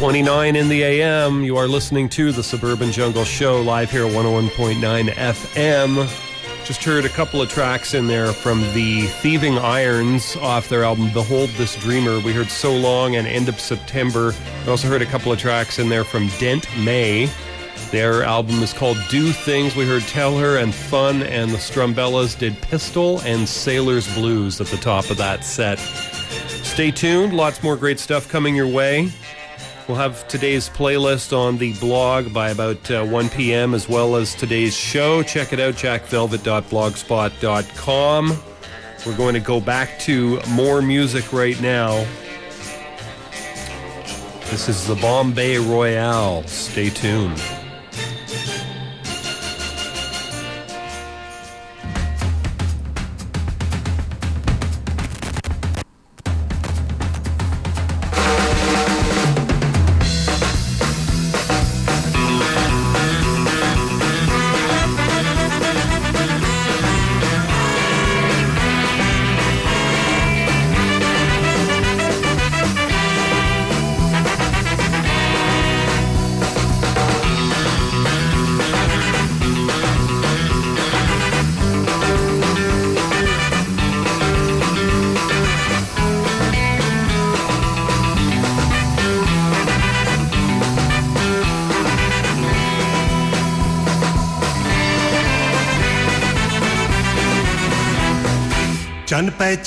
Baby, 0.00 0.22
scratching 0.22 0.30
at 0.30 0.40
your 0.40 0.40
door. 0.40 0.50
929 0.50 0.56
in 0.56 0.68
the 0.68 0.82
AM. 0.82 1.44
You 1.44 1.56
are 1.56 1.68
listening 1.68 2.08
to 2.10 2.32
the 2.32 2.42
Suburban 2.42 2.90
Jungle 2.90 3.24
Show 3.24 3.60
live 3.62 3.90
here 3.90 4.06
at 4.06 4.12
101.9 4.12 5.10
FM. 5.10 6.64
Just 6.64 6.84
heard 6.84 7.04
a 7.04 7.08
couple 7.08 7.42
of 7.42 7.50
tracks 7.50 7.94
in 7.94 8.06
there 8.06 8.32
from 8.32 8.60
the 8.72 9.06
Thieving 9.22 9.58
Irons 9.58 10.36
off 10.36 10.68
their 10.68 10.84
album 10.84 11.12
Behold 11.12 11.50
This 11.50 11.76
Dreamer. 11.76 12.20
We 12.20 12.32
heard 12.32 12.48
So 12.48 12.74
Long 12.74 13.16
and 13.16 13.26
End 13.26 13.48
of 13.48 13.60
September. 13.60 14.34
We 14.64 14.70
also 14.70 14.88
heard 14.88 15.02
a 15.02 15.06
couple 15.06 15.32
of 15.32 15.38
tracks 15.38 15.78
in 15.78 15.88
there 15.88 16.04
from 16.04 16.28
Dent 16.38 16.66
May. 16.78 17.28
Their 17.90 18.22
album 18.22 18.62
is 18.62 18.72
called 18.72 18.98
Do 19.10 19.32
Things. 19.32 19.76
We 19.76 19.86
heard 19.86 20.02
Tell 20.02 20.38
Her 20.38 20.58
and 20.58 20.74
Fun, 20.74 21.22
and 21.24 21.50
the 21.50 21.58
Strumbellas 21.58 22.38
did 22.38 22.58
Pistol 22.62 23.20
and 23.22 23.48
Sailor's 23.48 24.12
Blues 24.14 24.60
at 24.60 24.68
the 24.68 24.78
top 24.78 25.10
of 25.10 25.18
that 25.18 25.44
set. 25.44 25.78
Stay 25.78 26.90
tuned, 26.90 27.34
lots 27.34 27.62
more 27.62 27.76
great 27.76 27.98
stuff 27.98 28.28
coming 28.28 28.54
your 28.56 28.68
way. 28.68 29.12
We'll 29.90 29.98
have 29.98 30.26
today's 30.28 30.68
playlist 30.68 31.36
on 31.36 31.58
the 31.58 31.72
blog 31.80 32.32
by 32.32 32.50
about 32.50 32.88
uh, 32.92 33.04
1 33.04 33.28
p.m. 33.30 33.74
as 33.74 33.88
well 33.88 34.14
as 34.14 34.36
today's 34.36 34.72
show. 34.72 35.24
Check 35.24 35.52
it 35.52 35.58
out, 35.58 35.74
jackvelvet.blogspot.com. 35.74 38.42
We're 39.04 39.16
going 39.16 39.34
to 39.34 39.40
go 39.40 39.60
back 39.60 39.98
to 40.02 40.40
more 40.50 40.80
music 40.80 41.32
right 41.32 41.60
now. 41.60 42.06
This 44.48 44.68
is 44.68 44.86
the 44.86 44.94
Bombay 44.94 45.58
Royale. 45.58 46.44
Stay 46.44 46.90
tuned. 46.90 47.42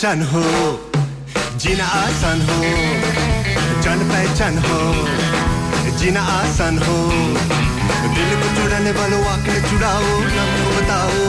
पहचान 0.03 0.23
हो, 0.27 0.41
जीना 1.55 1.85
आसान 1.87 2.41
हो, 2.41 2.55
जान 3.83 3.99
पहचान 4.09 4.57
हो, 4.59 4.79
जीना 5.99 6.21
आसान 6.31 6.79
हो। 6.79 6.97
दिल 8.15 8.33
को 8.41 8.49
चुराने 8.55 8.91
वालों, 8.91 9.21
आँखें 9.25 9.61
चुराओ, 9.69 10.09
नाम 10.35 10.51
बताओ। 10.75 11.21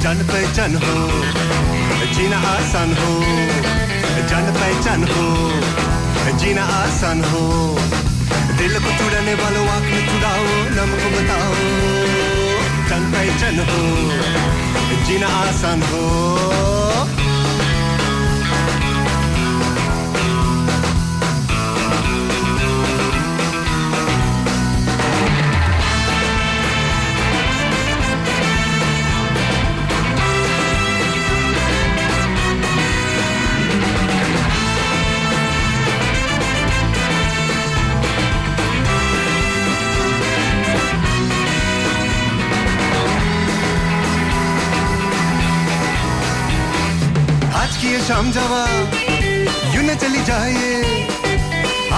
जान 0.00 0.24
पहचान 0.30 0.76
हो, 0.76 0.96
जीना 2.14 2.38
आसान 2.52 2.96
हो, 3.00 3.12
जान 4.30 4.50
पहचान 4.56 5.04
हो, 5.04 5.28
जीना 6.38 6.64
आसान 6.80 7.24
हो। 7.24 7.44
दिल 8.56 8.78
को 8.78 8.98
चुराने 8.98 9.34
वालों, 9.34 9.68
आँखें 9.68 10.02
चुराओ, 10.08 10.46
नाम 10.78 10.96
बताओ। 11.12 11.54
जान 12.88 13.12
पहचान 13.12 13.60
हो, 13.68 13.82
जीना 15.04 15.28
आसान 15.44 15.82
हो। 15.82 16.00
शाम 48.20 48.30
जावा, 48.32 48.64
यू 49.74 49.82
न 49.82 49.94
चली 50.00 50.22
जाए। 50.24 50.64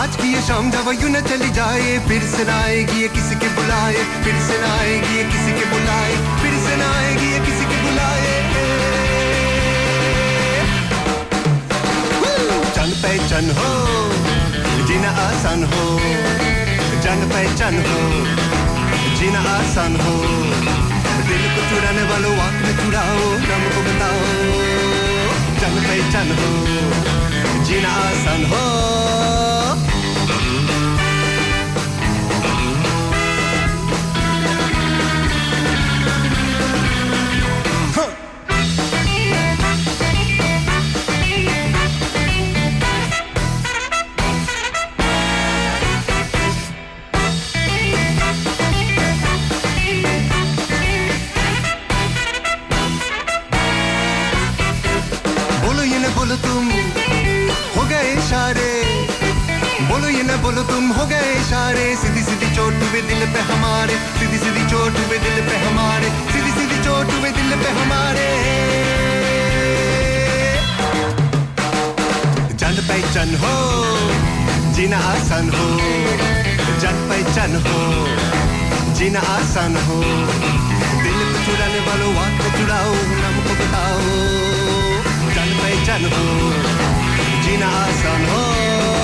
आज 0.01 0.17
की 0.17 0.29
ये 0.33 0.43
शाम 0.49 0.71
जावा, 0.71 0.93
यू 0.93 1.09
न 1.09 1.21
चली 1.21 1.49
जाए। 1.51 1.99
फिर 2.09 2.23
से 2.33 2.45
ना 2.45 2.59
आएगी 2.65 3.01
ये 3.01 3.09
किसी 3.15 3.35
के 3.35 3.49
बुलाए, 3.57 4.05
फिर 4.25 4.37
से 4.49 4.59
ना 4.63 4.69
आएगी 4.75 5.17
ये 5.17 5.25
किसी 5.31 5.53
के 5.59 5.65
बुलाए, 5.73 6.13
फिर 6.43 6.55
से 6.67 6.77
ना 6.77 6.91
आएगी 6.99 7.33
ये 7.33 7.41
किसी 7.47 7.65
के 7.71 7.81
बुलाए। 7.83 8.31
जान 12.77 12.95
पहचान 13.03 13.51
हो, 13.59 13.75
जीना 14.87 15.11
आसान 15.27 15.65
हो। 15.75 15.87
जान 17.03 17.29
पहचान 17.35 17.83
हो, 17.89 18.01
जीना 19.19 19.43
आसान 19.59 20.01
हो। 20.05 20.17
दिल 21.27 21.45
को 21.55 21.71
चुराने 21.71 22.11
वालों 22.13 22.37
आँख 22.47 22.67
में 22.67 22.75
चुराओ 22.85 23.31
नाम 23.51 23.71
को 23.75 23.89
बताओ। 23.91 25.02
वतन 25.63 25.77
पे 25.87 25.97
चन 26.13 26.31
हो 26.39 26.51
जीना 27.65 27.91
आसान 28.03 28.45
हो। 28.53 29.52
दिल 63.13 63.33
पे 63.33 63.41
हमारे, 63.41 63.95
सीधी 63.95 64.39
सीधी 64.39 64.71
चोट 64.71 64.93
हुए 64.93 65.19
दिल 65.19 65.49
पे 65.49 65.57
हमारे, 65.57 66.09
सीधी 66.11 66.51
सीधी 66.51 66.85
चोट 66.85 67.07
हुए 67.13 67.31
दिल 67.31 67.51
पे 67.51 67.69
हमारे। 67.69 68.29
जान 72.55 72.75
पहचान 72.75 73.35
हो, 73.35 73.55
जीना 74.73 74.97
आसान 74.97 75.51
हो। 75.51 75.69
जान 76.81 76.95
पहचान 77.09 77.57
हो, 77.57 78.07
जीना 78.95 79.21
आसान 79.21 79.77
हो। 79.77 80.01
दिल 81.03 81.21
को 81.33 81.45
चुराने 81.47 81.81
वालों, 81.81 82.17
आँख 82.17 82.43
में 82.43 82.53
चुराओ, 82.53 82.95
नाम 82.95 83.37
को 83.45 83.55
बताओ। 83.55 84.01
जान 85.35 85.49
पहचान 85.49 86.05
हो, 86.05 86.53
जीना 87.43 87.67
आसान 87.67 88.27
हो। 88.27 89.02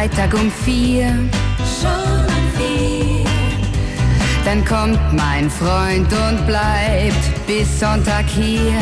Freitag 0.00 0.32
um 0.32 0.50
vier. 0.64 1.08
Schon 1.78 2.24
um 2.24 2.46
vier. 2.56 3.26
Dann 4.46 4.64
kommt 4.64 4.98
mein 5.12 5.50
Freund 5.50 6.10
und 6.10 6.46
bleibt 6.46 7.46
bis 7.46 7.78
Sonntag 7.78 8.24
hier. 8.26 8.80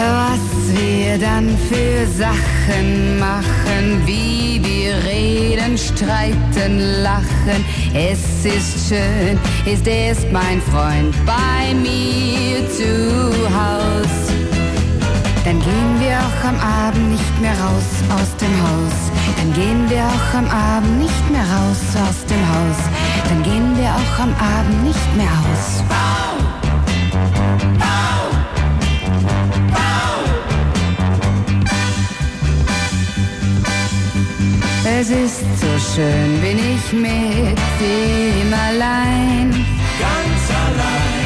Was 0.00 0.76
wir 0.76 1.16
dann 1.18 1.56
für 1.68 2.04
Sachen 2.08 3.20
machen, 3.20 4.02
wie 4.04 4.60
wir 4.64 4.94
reden, 5.08 5.78
streiten, 5.78 7.02
lachen. 7.04 7.64
Es 7.94 8.44
ist 8.44 8.88
schön, 8.88 9.38
ist 9.64 9.86
er 9.86 10.10
ist 10.10 10.26
mein 10.32 10.60
Freund 10.60 11.14
bei 11.24 11.72
mir 11.72 12.68
zu 12.68 13.32
Haus. 13.54 14.25
Dann 15.46 15.60
gehen 15.60 16.00
wir 16.00 16.18
auch 16.18 16.48
am 16.48 16.58
Abend 16.58 17.12
nicht 17.12 17.40
mehr 17.40 17.52
raus 17.52 17.88
aus 18.10 18.36
dem 18.36 18.52
Haus. 18.64 18.96
Dann 19.36 19.52
gehen 19.52 19.88
wir 19.88 20.02
auch 20.02 20.34
am 20.36 20.48
Abend 20.50 20.98
nicht 20.98 21.30
mehr 21.30 21.44
raus 21.44 21.78
aus 22.04 22.26
dem 22.26 22.42
Haus. 22.52 22.78
Dann 23.28 23.44
gehen 23.44 23.76
wir 23.78 23.90
auch 23.90 24.18
am 24.18 24.34
Abend 24.34 24.82
nicht 24.82 25.16
mehr 25.16 25.30
aus. 25.46 25.84
Es 34.98 35.10
ist 35.10 35.44
so 35.60 35.94
schön, 35.94 36.40
bin 36.40 36.58
ich 36.58 36.92
mit 36.92 37.58
ihm 37.80 38.52
allein. 38.52 39.50
Ganz 40.00 40.50
allein. 40.50 41.25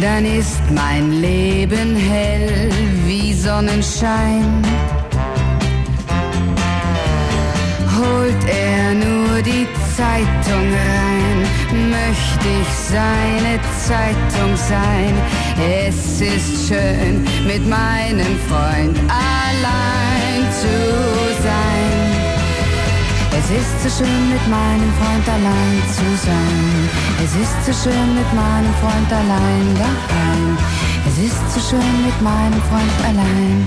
Dann 0.00 0.24
ist 0.24 0.62
mein 0.74 1.20
Leben 1.20 1.94
hell 1.94 2.70
wie 3.04 3.34
Sonnenschein. 3.34 4.62
Holt 7.98 8.44
er 8.48 8.94
nur 8.94 9.42
die 9.42 9.66
Zeitung 9.94 10.66
rein, 10.88 11.38
möchte 11.90 12.48
ich 12.62 12.72
seine 12.88 13.60
Zeitung 13.86 14.56
sein. 14.56 15.14
Es 15.86 16.18
ist 16.22 16.68
schön, 16.68 17.22
mit 17.46 17.68
meinem 17.68 18.38
Freund 18.48 18.98
allein 19.10 20.50
zu. 20.62 21.19
Es 23.42 23.50
ist 23.50 23.82
so 23.82 24.04
schön, 24.04 24.28
mit 24.28 24.48
meinem 24.48 24.92
Freund 25.00 25.28
allein 25.28 25.82
zu 25.88 26.26
sein. 26.26 26.88
Es 27.24 27.34
ist 27.34 27.58
so 27.66 27.72
schön, 27.90 28.14
mit 28.14 28.32
meinem 28.34 28.74
Freund 28.74 29.10
allein 29.10 29.74
daheim. 29.78 30.58
Es 31.08 31.18
ist 31.18 31.54
so 31.54 31.60
schön, 31.70 32.04
mit 32.04 32.20
meinem 32.20 32.60
Freund 32.68 32.98
allein. 33.08 33.66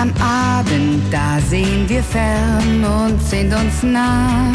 Am 0.00 0.12
Abend, 0.20 1.02
da 1.12 1.38
sehen 1.48 1.88
wir 1.88 2.02
fern 2.02 2.84
und 2.84 3.22
sind 3.22 3.54
uns 3.54 3.82
nah. 3.82 4.52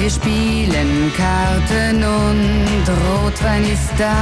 Wir 0.00 0.08
spielen 0.08 1.12
Karten 1.14 1.96
und 2.02 2.84
Rotwein 2.88 3.62
ist 3.64 3.92
da. 3.98 4.16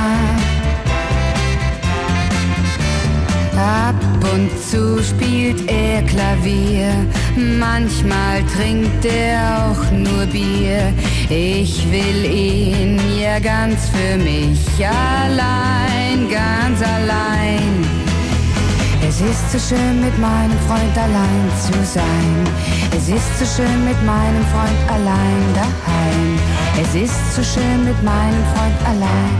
Ab 3.56 3.94
und 4.34 4.50
zu 4.60 5.00
spielt 5.04 5.70
er 5.70 6.02
Klavier, 6.02 6.92
manchmal 7.60 8.42
trinkt 8.56 9.04
er 9.04 9.70
auch 9.70 9.92
nur 9.92 10.26
Bier. 10.26 10.92
Ich 11.28 11.88
will 11.92 12.24
ihn 12.24 12.98
ja 13.16 13.38
ganz 13.38 13.88
für 13.90 14.16
mich 14.16 14.58
allein, 14.84 16.28
ganz 16.28 16.82
allein. 16.82 17.86
Es 19.08 19.20
ist 19.20 19.52
so 19.52 19.74
schön, 19.74 20.00
mit 20.00 20.18
meinem 20.18 20.58
Freund 20.66 20.98
allein 20.98 21.48
zu 21.62 21.72
sein. 21.84 22.77
Es 23.00 23.08
ist 23.08 23.38
so 23.38 23.62
schön, 23.62 23.84
mit 23.84 24.04
meinem 24.04 24.44
Freund 24.46 24.90
allein 24.90 25.54
daheim. 25.54 26.38
Es 26.82 26.94
ist 26.96 27.36
so 27.36 27.42
schön, 27.44 27.84
mit 27.84 28.02
meinem 28.02 28.44
Freund 28.52 28.80
allein. 28.86 29.38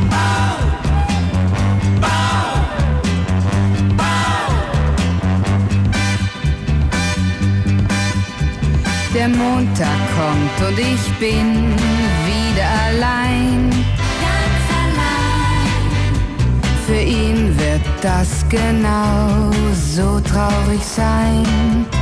Der 9.12 9.28
Montag 9.28 9.98
kommt 10.16 10.68
und 10.68 10.78
ich 10.78 11.12
bin 11.18 11.74
wieder 12.30 12.68
allein. 12.86 13.72
Für 16.86 17.01
ihn 17.02 17.59
wird 17.59 17.82
das 18.02 18.48
genau 18.48 19.51
so 19.74 20.20
traurig 20.20 20.82
sein. 20.85 21.98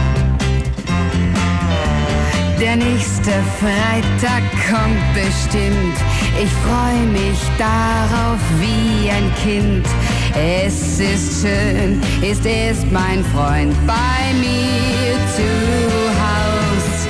Der 2.60 2.74
nächste 2.74 3.32
Freitag 3.60 4.42
kommt 4.66 5.14
bestimmt. 5.14 5.96
Ich 6.42 6.50
freue 6.64 7.06
mich 7.12 7.38
darauf 7.58 8.40
wie 8.58 9.10
ein 9.10 9.30
Kind. 9.42 9.86
Es 10.34 10.98
ist 10.98 11.42
schön, 11.42 12.00
ist 12.22 12.46
erst 12.46 12.90
mein 12.90 13.22
Freund 13.26 13.74
bei 13.86 14.32
mir 14.40 15.16
zu 15.36 15.48
Haus. 16.24 17.06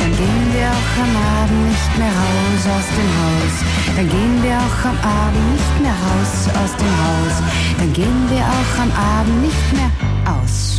Dann 0.00 0.10
gehen 0.16 0.46
wir 0.52 0.66
auch 0.66 0.94
am 1.04 1.14
Abend 1.42 1.68
nicht 1.68 1.98
mehr 1.98 2.10
raus 2.10 2.62
aus 2.76 2.88
dem 2.98 3.10
Haus. 3.20 3.54
Dann 3.96 4.08
gehen 4.08 4.42
wir 4.42 4.56
auch 4.58 4.84
am 4.84 4.98
Abend 4.98 5.52
nicht 5.52 5.80
mehr 5.80 5.94
raus 5.94 6.48
aus 6.60 6.76
dem 6.76 6.94
Haus. 7.04 7.34
Dann 7.78 7.92
gehen 7.92 8.28
wir 8.28 8.42
auch 8.42 8.82
am 8.82 8.92
Abend 9.20 9.42
nicht 9.42 9.72
mehr 9.74 9.90
aus. 10.26 10.69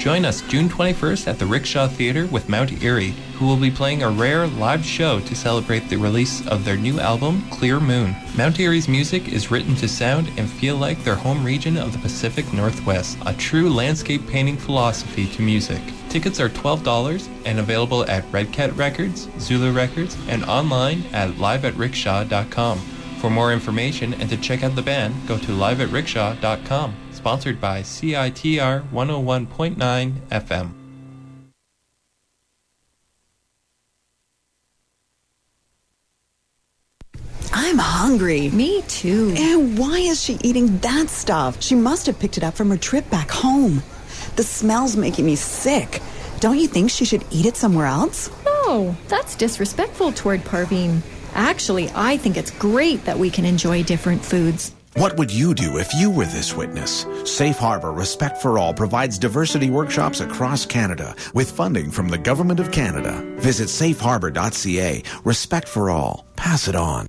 Join 0.00 0.24
us 0.24 0.40
June 0.40 0.66
21st 0.66 1.26
at 1.26 1.38
the 1.38 1.44
Rickshaw 1.44 1.86
Theater 1.86 2.24
with 2.24 2.48
Mount 2.48 2.82
Eerie, 2.82 3.14
who 3.34 3.46
will 3.46 3.58
be 3.58 3.70
playing 3.70 4.02
a 4.02 4.08
rare 4.08 4.46
live 4.46 4.82
show 4.82 5.20
to 5.20 5.34
celebrate 5.34 5.90
the 5.90 5.96
release 5.96 6.44
of 6.46 6.64
their 6.64 6.78
new 6.78 6.98
album, 6.98 7.42
Clear 7.50 7.80
Moon. 7.80 8.16
Mount 8.34 8.58
Eerie's 8.58 8.88
music 8.88 9.28
is 9.28 9.50
written 9.50 9.74
to 9.74 9.86
sound 9.86 10.30
and 10.38 10.48
feel 10.48 10.76
like 10.76 11.04
their 11.04 11.16
home 11.16 11.44
region 11.44 11.76
of 11.76 11.92
the 11.92 11.98
Pacific 11.98 12.50
Northwest, 12.54 13.18
a 13.26 13.34
true 13.34 13.68
landscape 13.68 14.26
painting 14.26 14.56
philosophy 14.56 15.26
to 15.26 15.42
music. 15.42 15.82
Tickets 16.08 16.40
are 16.40 16.48
$12 16.48 17.28
and 17.44 17.58
available 17.58 18.08
at 18.08 18.24
Red 18.32 18.54
Cat 18.54 18.74
Records, 18.76 19.28
Zulu 19.38 19.70
Records, 19.70 20.16
and 20.28 20.46
online 20.46 21.04
at 21.12 21.32
liveatrickshaw.com. 21.32 22.78
For 23.18 23.28
more 23.28 23.52
information 23.52 24.14
and 24.14 24.30
to 24.30 24.38
check 24.38 24.64
out 24.64 24.76
the 24.76 24.80
band, 24.80 25.14
go 25.28 25.36
to 25.36 25.52
liveatrickshaw.com. 25.52 26.94
Sponsored 27.20 27.60
by 27.60 27.82
CITR 27.82 28.88
101.9 28.88 29.76
FM. 30.30 30.70
I'm 37.52 37.76
hungry. 37.76 38.48
Me 38.48 38.80
too. 38.88 39.34
And 39.36 39.76
why 39.76 39.98
is 39.98 40.22
she 40.22 40.38
eating 40.42 40.78
that 40.78 41.10
stuff? 41.10 41.62
She 41.62 41.74
must 41.74 42.06
have 42.06 42.18
picked 42.18 42.38
it 42.38 42.42
up 42.42 42.54
from 42.54 42.70
her 42.70 42.78
trip 42.78 43.10
back 43.10 43.30
home. 43.30 43.82
The 44.36 44.42
smell's 44.42 44.96
making 44.96 45.26
me 45.26 45.36
sick. 45.36 46.00
Don't 46.38 46.58
you 46.58 46.68
think 46.68 46.90
she 46.90 47.04
should 47.04 47.26
eat 47.30 47.44
it 47.44 47.58
somewhere 47.58 47.84
else? 47.84 48.30
No, 48.46 48.96
that's 49.08 49.36
disrespectful 49.36 50.12
toward 50.12 50.40
Parveen. 50.40 51.02
Actually, 51.34 51.90
I 51.94 52.16
think 52.16 52.38
it's 52.38 52.50
great 52.50 53.04
that 53.04 53.18
we 53.18 53.28
can 53.28 53.44
enjoy 53.44 53.82
different 53.82 54.24
foods. 54.24 54.74
What 54.94 55.16
would 55.18 55.30
you 55.30 55.54
do 55.54 55.78
if 55.78 55.94
you 55.94 56.10
were 56.10 56.26
this 56.26 56.52
witness? 56.52 57.06
Safe 57.24 57.56
Harbor 57.56 57.92
Respect 57.92 58.38
for 58.38 58.58
All 58.58 58.74
provides 58.74 59.18
diversity 59.18 59.70
workshops 59.70 60.20
across 60.20 60.66
Canada 60.66 61.14
with 61.32 61.50
funding 61.50 61.92
from 61.92 62.08
the 62.08 62.18
Government 62.18 62.58
of 62.58 62.72
Canada. 62.72 63.22
Visit 63.36 63.68
safeharbor.ca. 63.68 65.02
Respect 65.24 65.68
for 65.68 65.90
all. 65.90 66.26
Pass 66.34 66.66
it 66.66 66.74
on. 66.74 67.06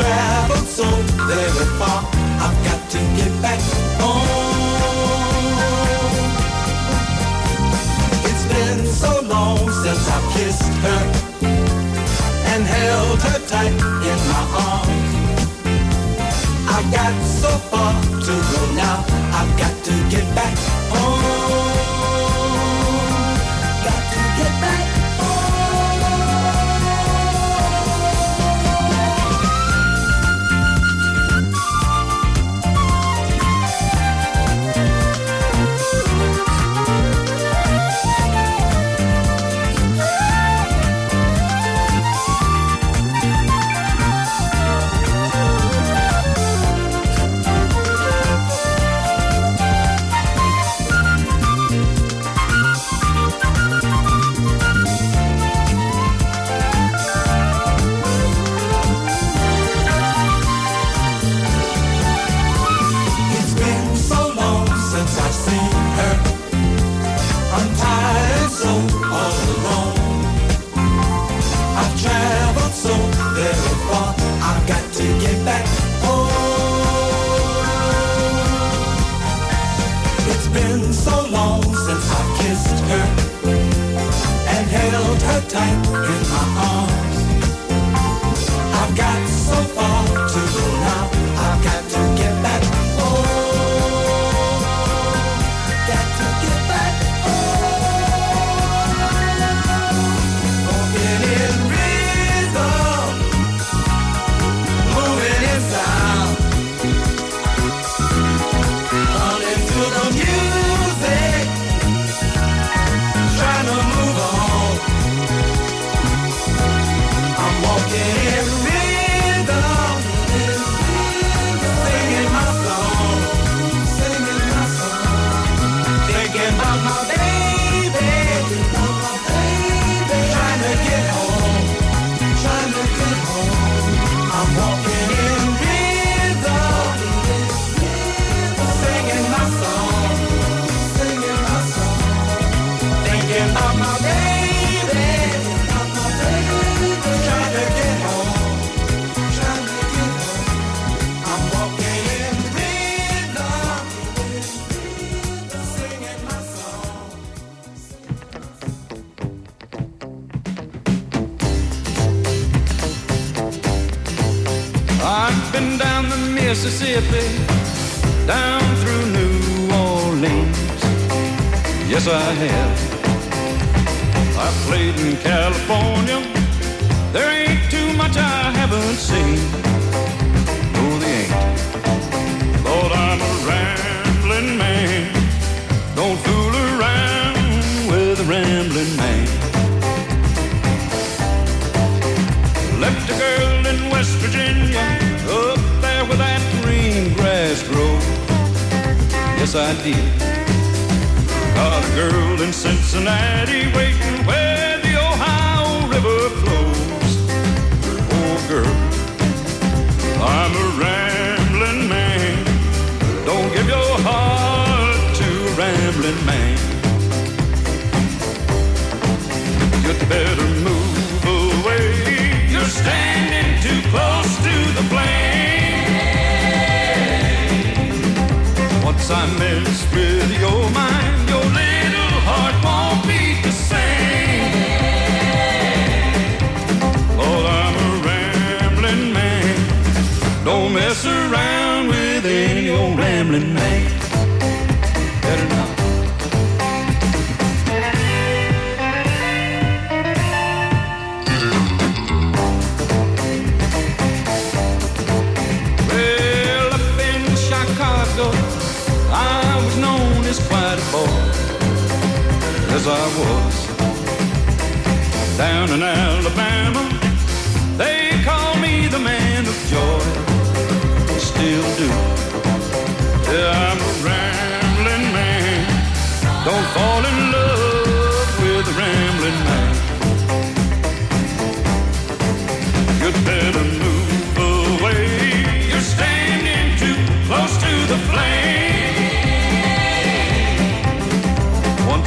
Traveled 0.00 0.68
so 0.68 0.88
very 1.28 1.66
far. 1.78 2.00
I've 2.44 2.58
got 2.68 2.80
to 2.94 2.98
get 3.18 3.32
back 3.42 3.60
home. 4.00 5.40
It's 8.28 8.44
been 8.52 8.80
so 8.86 9.12
long 9.34 9.58
since 9.82 10.04
I've 10.14 10.26
kissed 10.34 10.72
her 10.84 11.02
and 12.52 12.62
held 12.64 13.18
her 13.28 13.40
tight 13.52 13.76
in 14.10 14.18
my 14.32 14.44
arms. 14.68 15.10
I 16.76 16.78
got 16.96 17.14
so 17.42 17.50
far 17.70 17.92
to 18.26 18.34
go 18.52 18.60
now. 18.74 19.04
I've 19.38 19.52
got 19.62 19.74
to 19.88 19.94
get 20.14 20.26
back 20.34 20.56
home. 20.92 21.39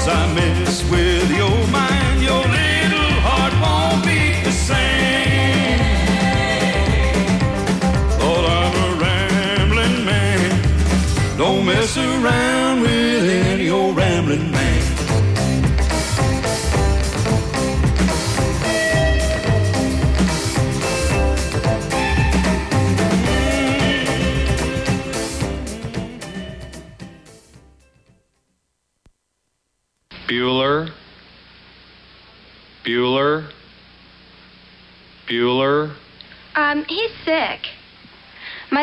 I 0.06 0.34
miss 0.34 0.84
with 0.90 1.32
your 1.32 1.68
mind, 1.68 2.22
your 2.22 2.46
name. 2.50 2.82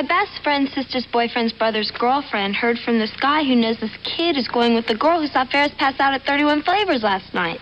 My 0.00 0.06
best 0.06 0.42
friend's 0.42 0.72
sister's 0.72 1.04
boyfriend's 1.04 1.52
brother's 1.52 1.90
girlfriend 1.90 2.56
heard 2.56 2.78
from 2.78 2.98
this 2.98 3.12
guy 3.20 3.44
who 3.44 3.54
knows 3.54 3.76
this 3.80 3.94
kid 4.02 4.38
is 4.38 4.48
going 4.48 4.74
with 4.74 4.86
the 4.86 4.94
girl 4.94 5.20
who 5.20 5.26
saw 5.26 5.44
Ferris 5.44 5.72
pass 5.76 6.00
out 6.00 6.14
at 6.14 6.22
31 6.22 6.62
Flavors 6.62 7.02
last 7.02 7.34
night. 7.34 7.60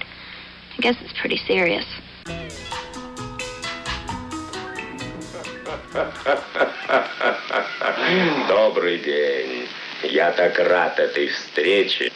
I 0.78 0.80
guess 0.80 0.94
it's 1.02 1.18
pretty 1.18 1.38
serious. 1.38 1.84
Добрый 8.46 8.98
день. 8.98 9.66
Я 10.04 10.30
так 10.30 10.60
рад 10.60 11.00
этой 11.00 11.26
встрече. 11.26 12.12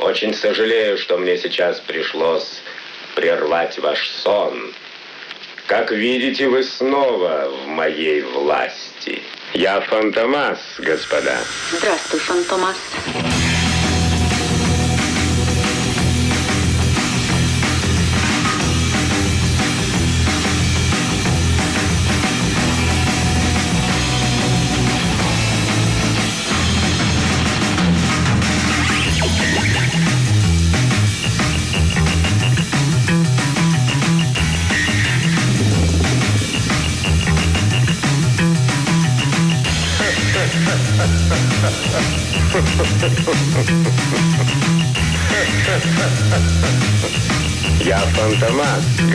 Очень 0.00 0.34
сожалею, 0.34 0.98
что 0.98 1.16
мне 1.16 1.38
сейчас 1.38 1.78
пришлось 1.78 2.60
прервать 3.14 3.78
ваш 3.78 4.10
сон. 4.10 4.74
Как 5.68 5.92
видите, 5.92 6.48
вы 6.48 6.64
снова 6.64 7.48
в 7.48 7.68
моей 7.68 8.22
власти. 8.22 9.22
Я 9.54 9.80
Фантомас, 9.80 10.58
господа. 10.78 11.38
Здравствуй, 11.72 12.20
Фантомас. 12.20 12.76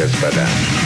By 0.06 0.11
madame. 0.22 0.85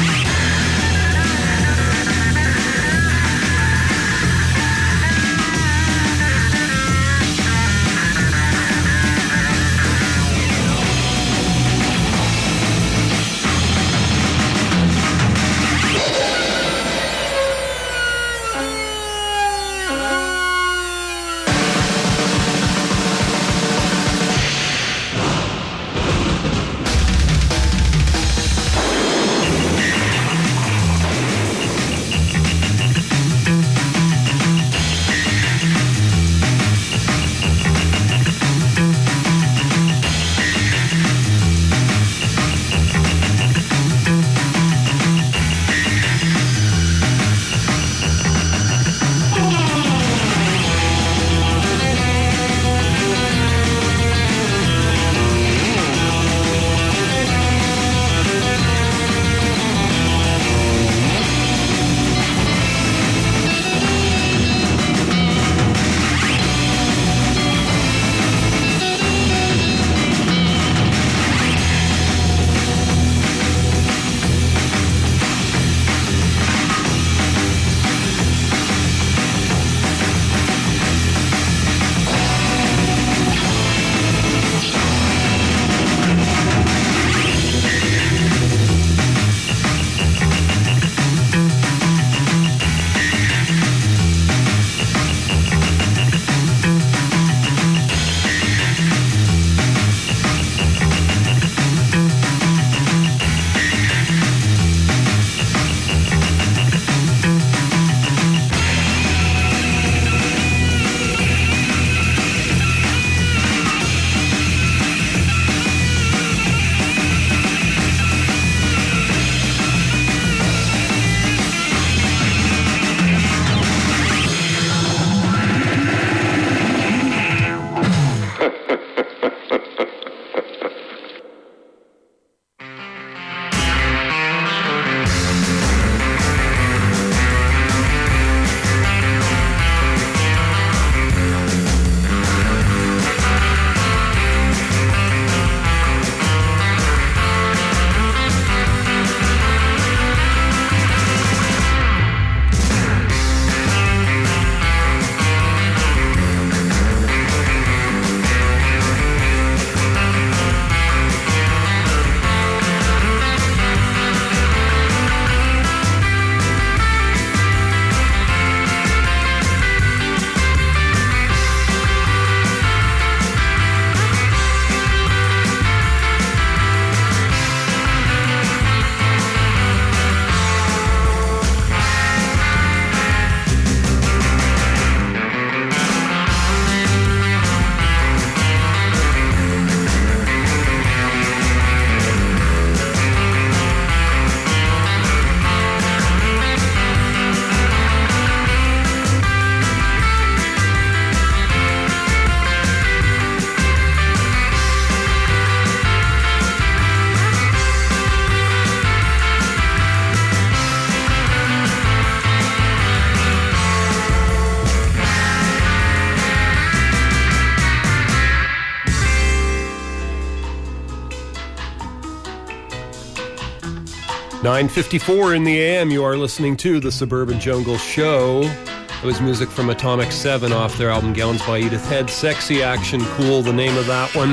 954 224.60 225.36
in 225.36 225.45
the 225.45 225.57
AM, 225.57 225.90
you 225.90 226.03
are 226.03 226.18
listening 226.18 226.57
to 226.57 226.81
the 226.81 226.91
Suburban 226.91 227.40
Jungle 227.40 227.77
Show. 227.77 228.41
It 228.41 229.06
was 229.06 229.22
music 229.22 229.48
from 229.48 229.69
Atomic 229.69 230.11
7 230.11 230.52
off 230.52 230.77
their 230.77 230.90
album 230.90 231.14
Gowns 231.14 231.41
by 231.48 231.60
Edith 231.60 231.88
Head. 231.88 232.10
Sexy 232.10 232.61
Action 232.61 232.99
Cool, 233.15 233.41
the 233.41 233.53
name 233.53 233.77
of 233.77 233.88
that 233.88 234.14
one. 234.14 234.31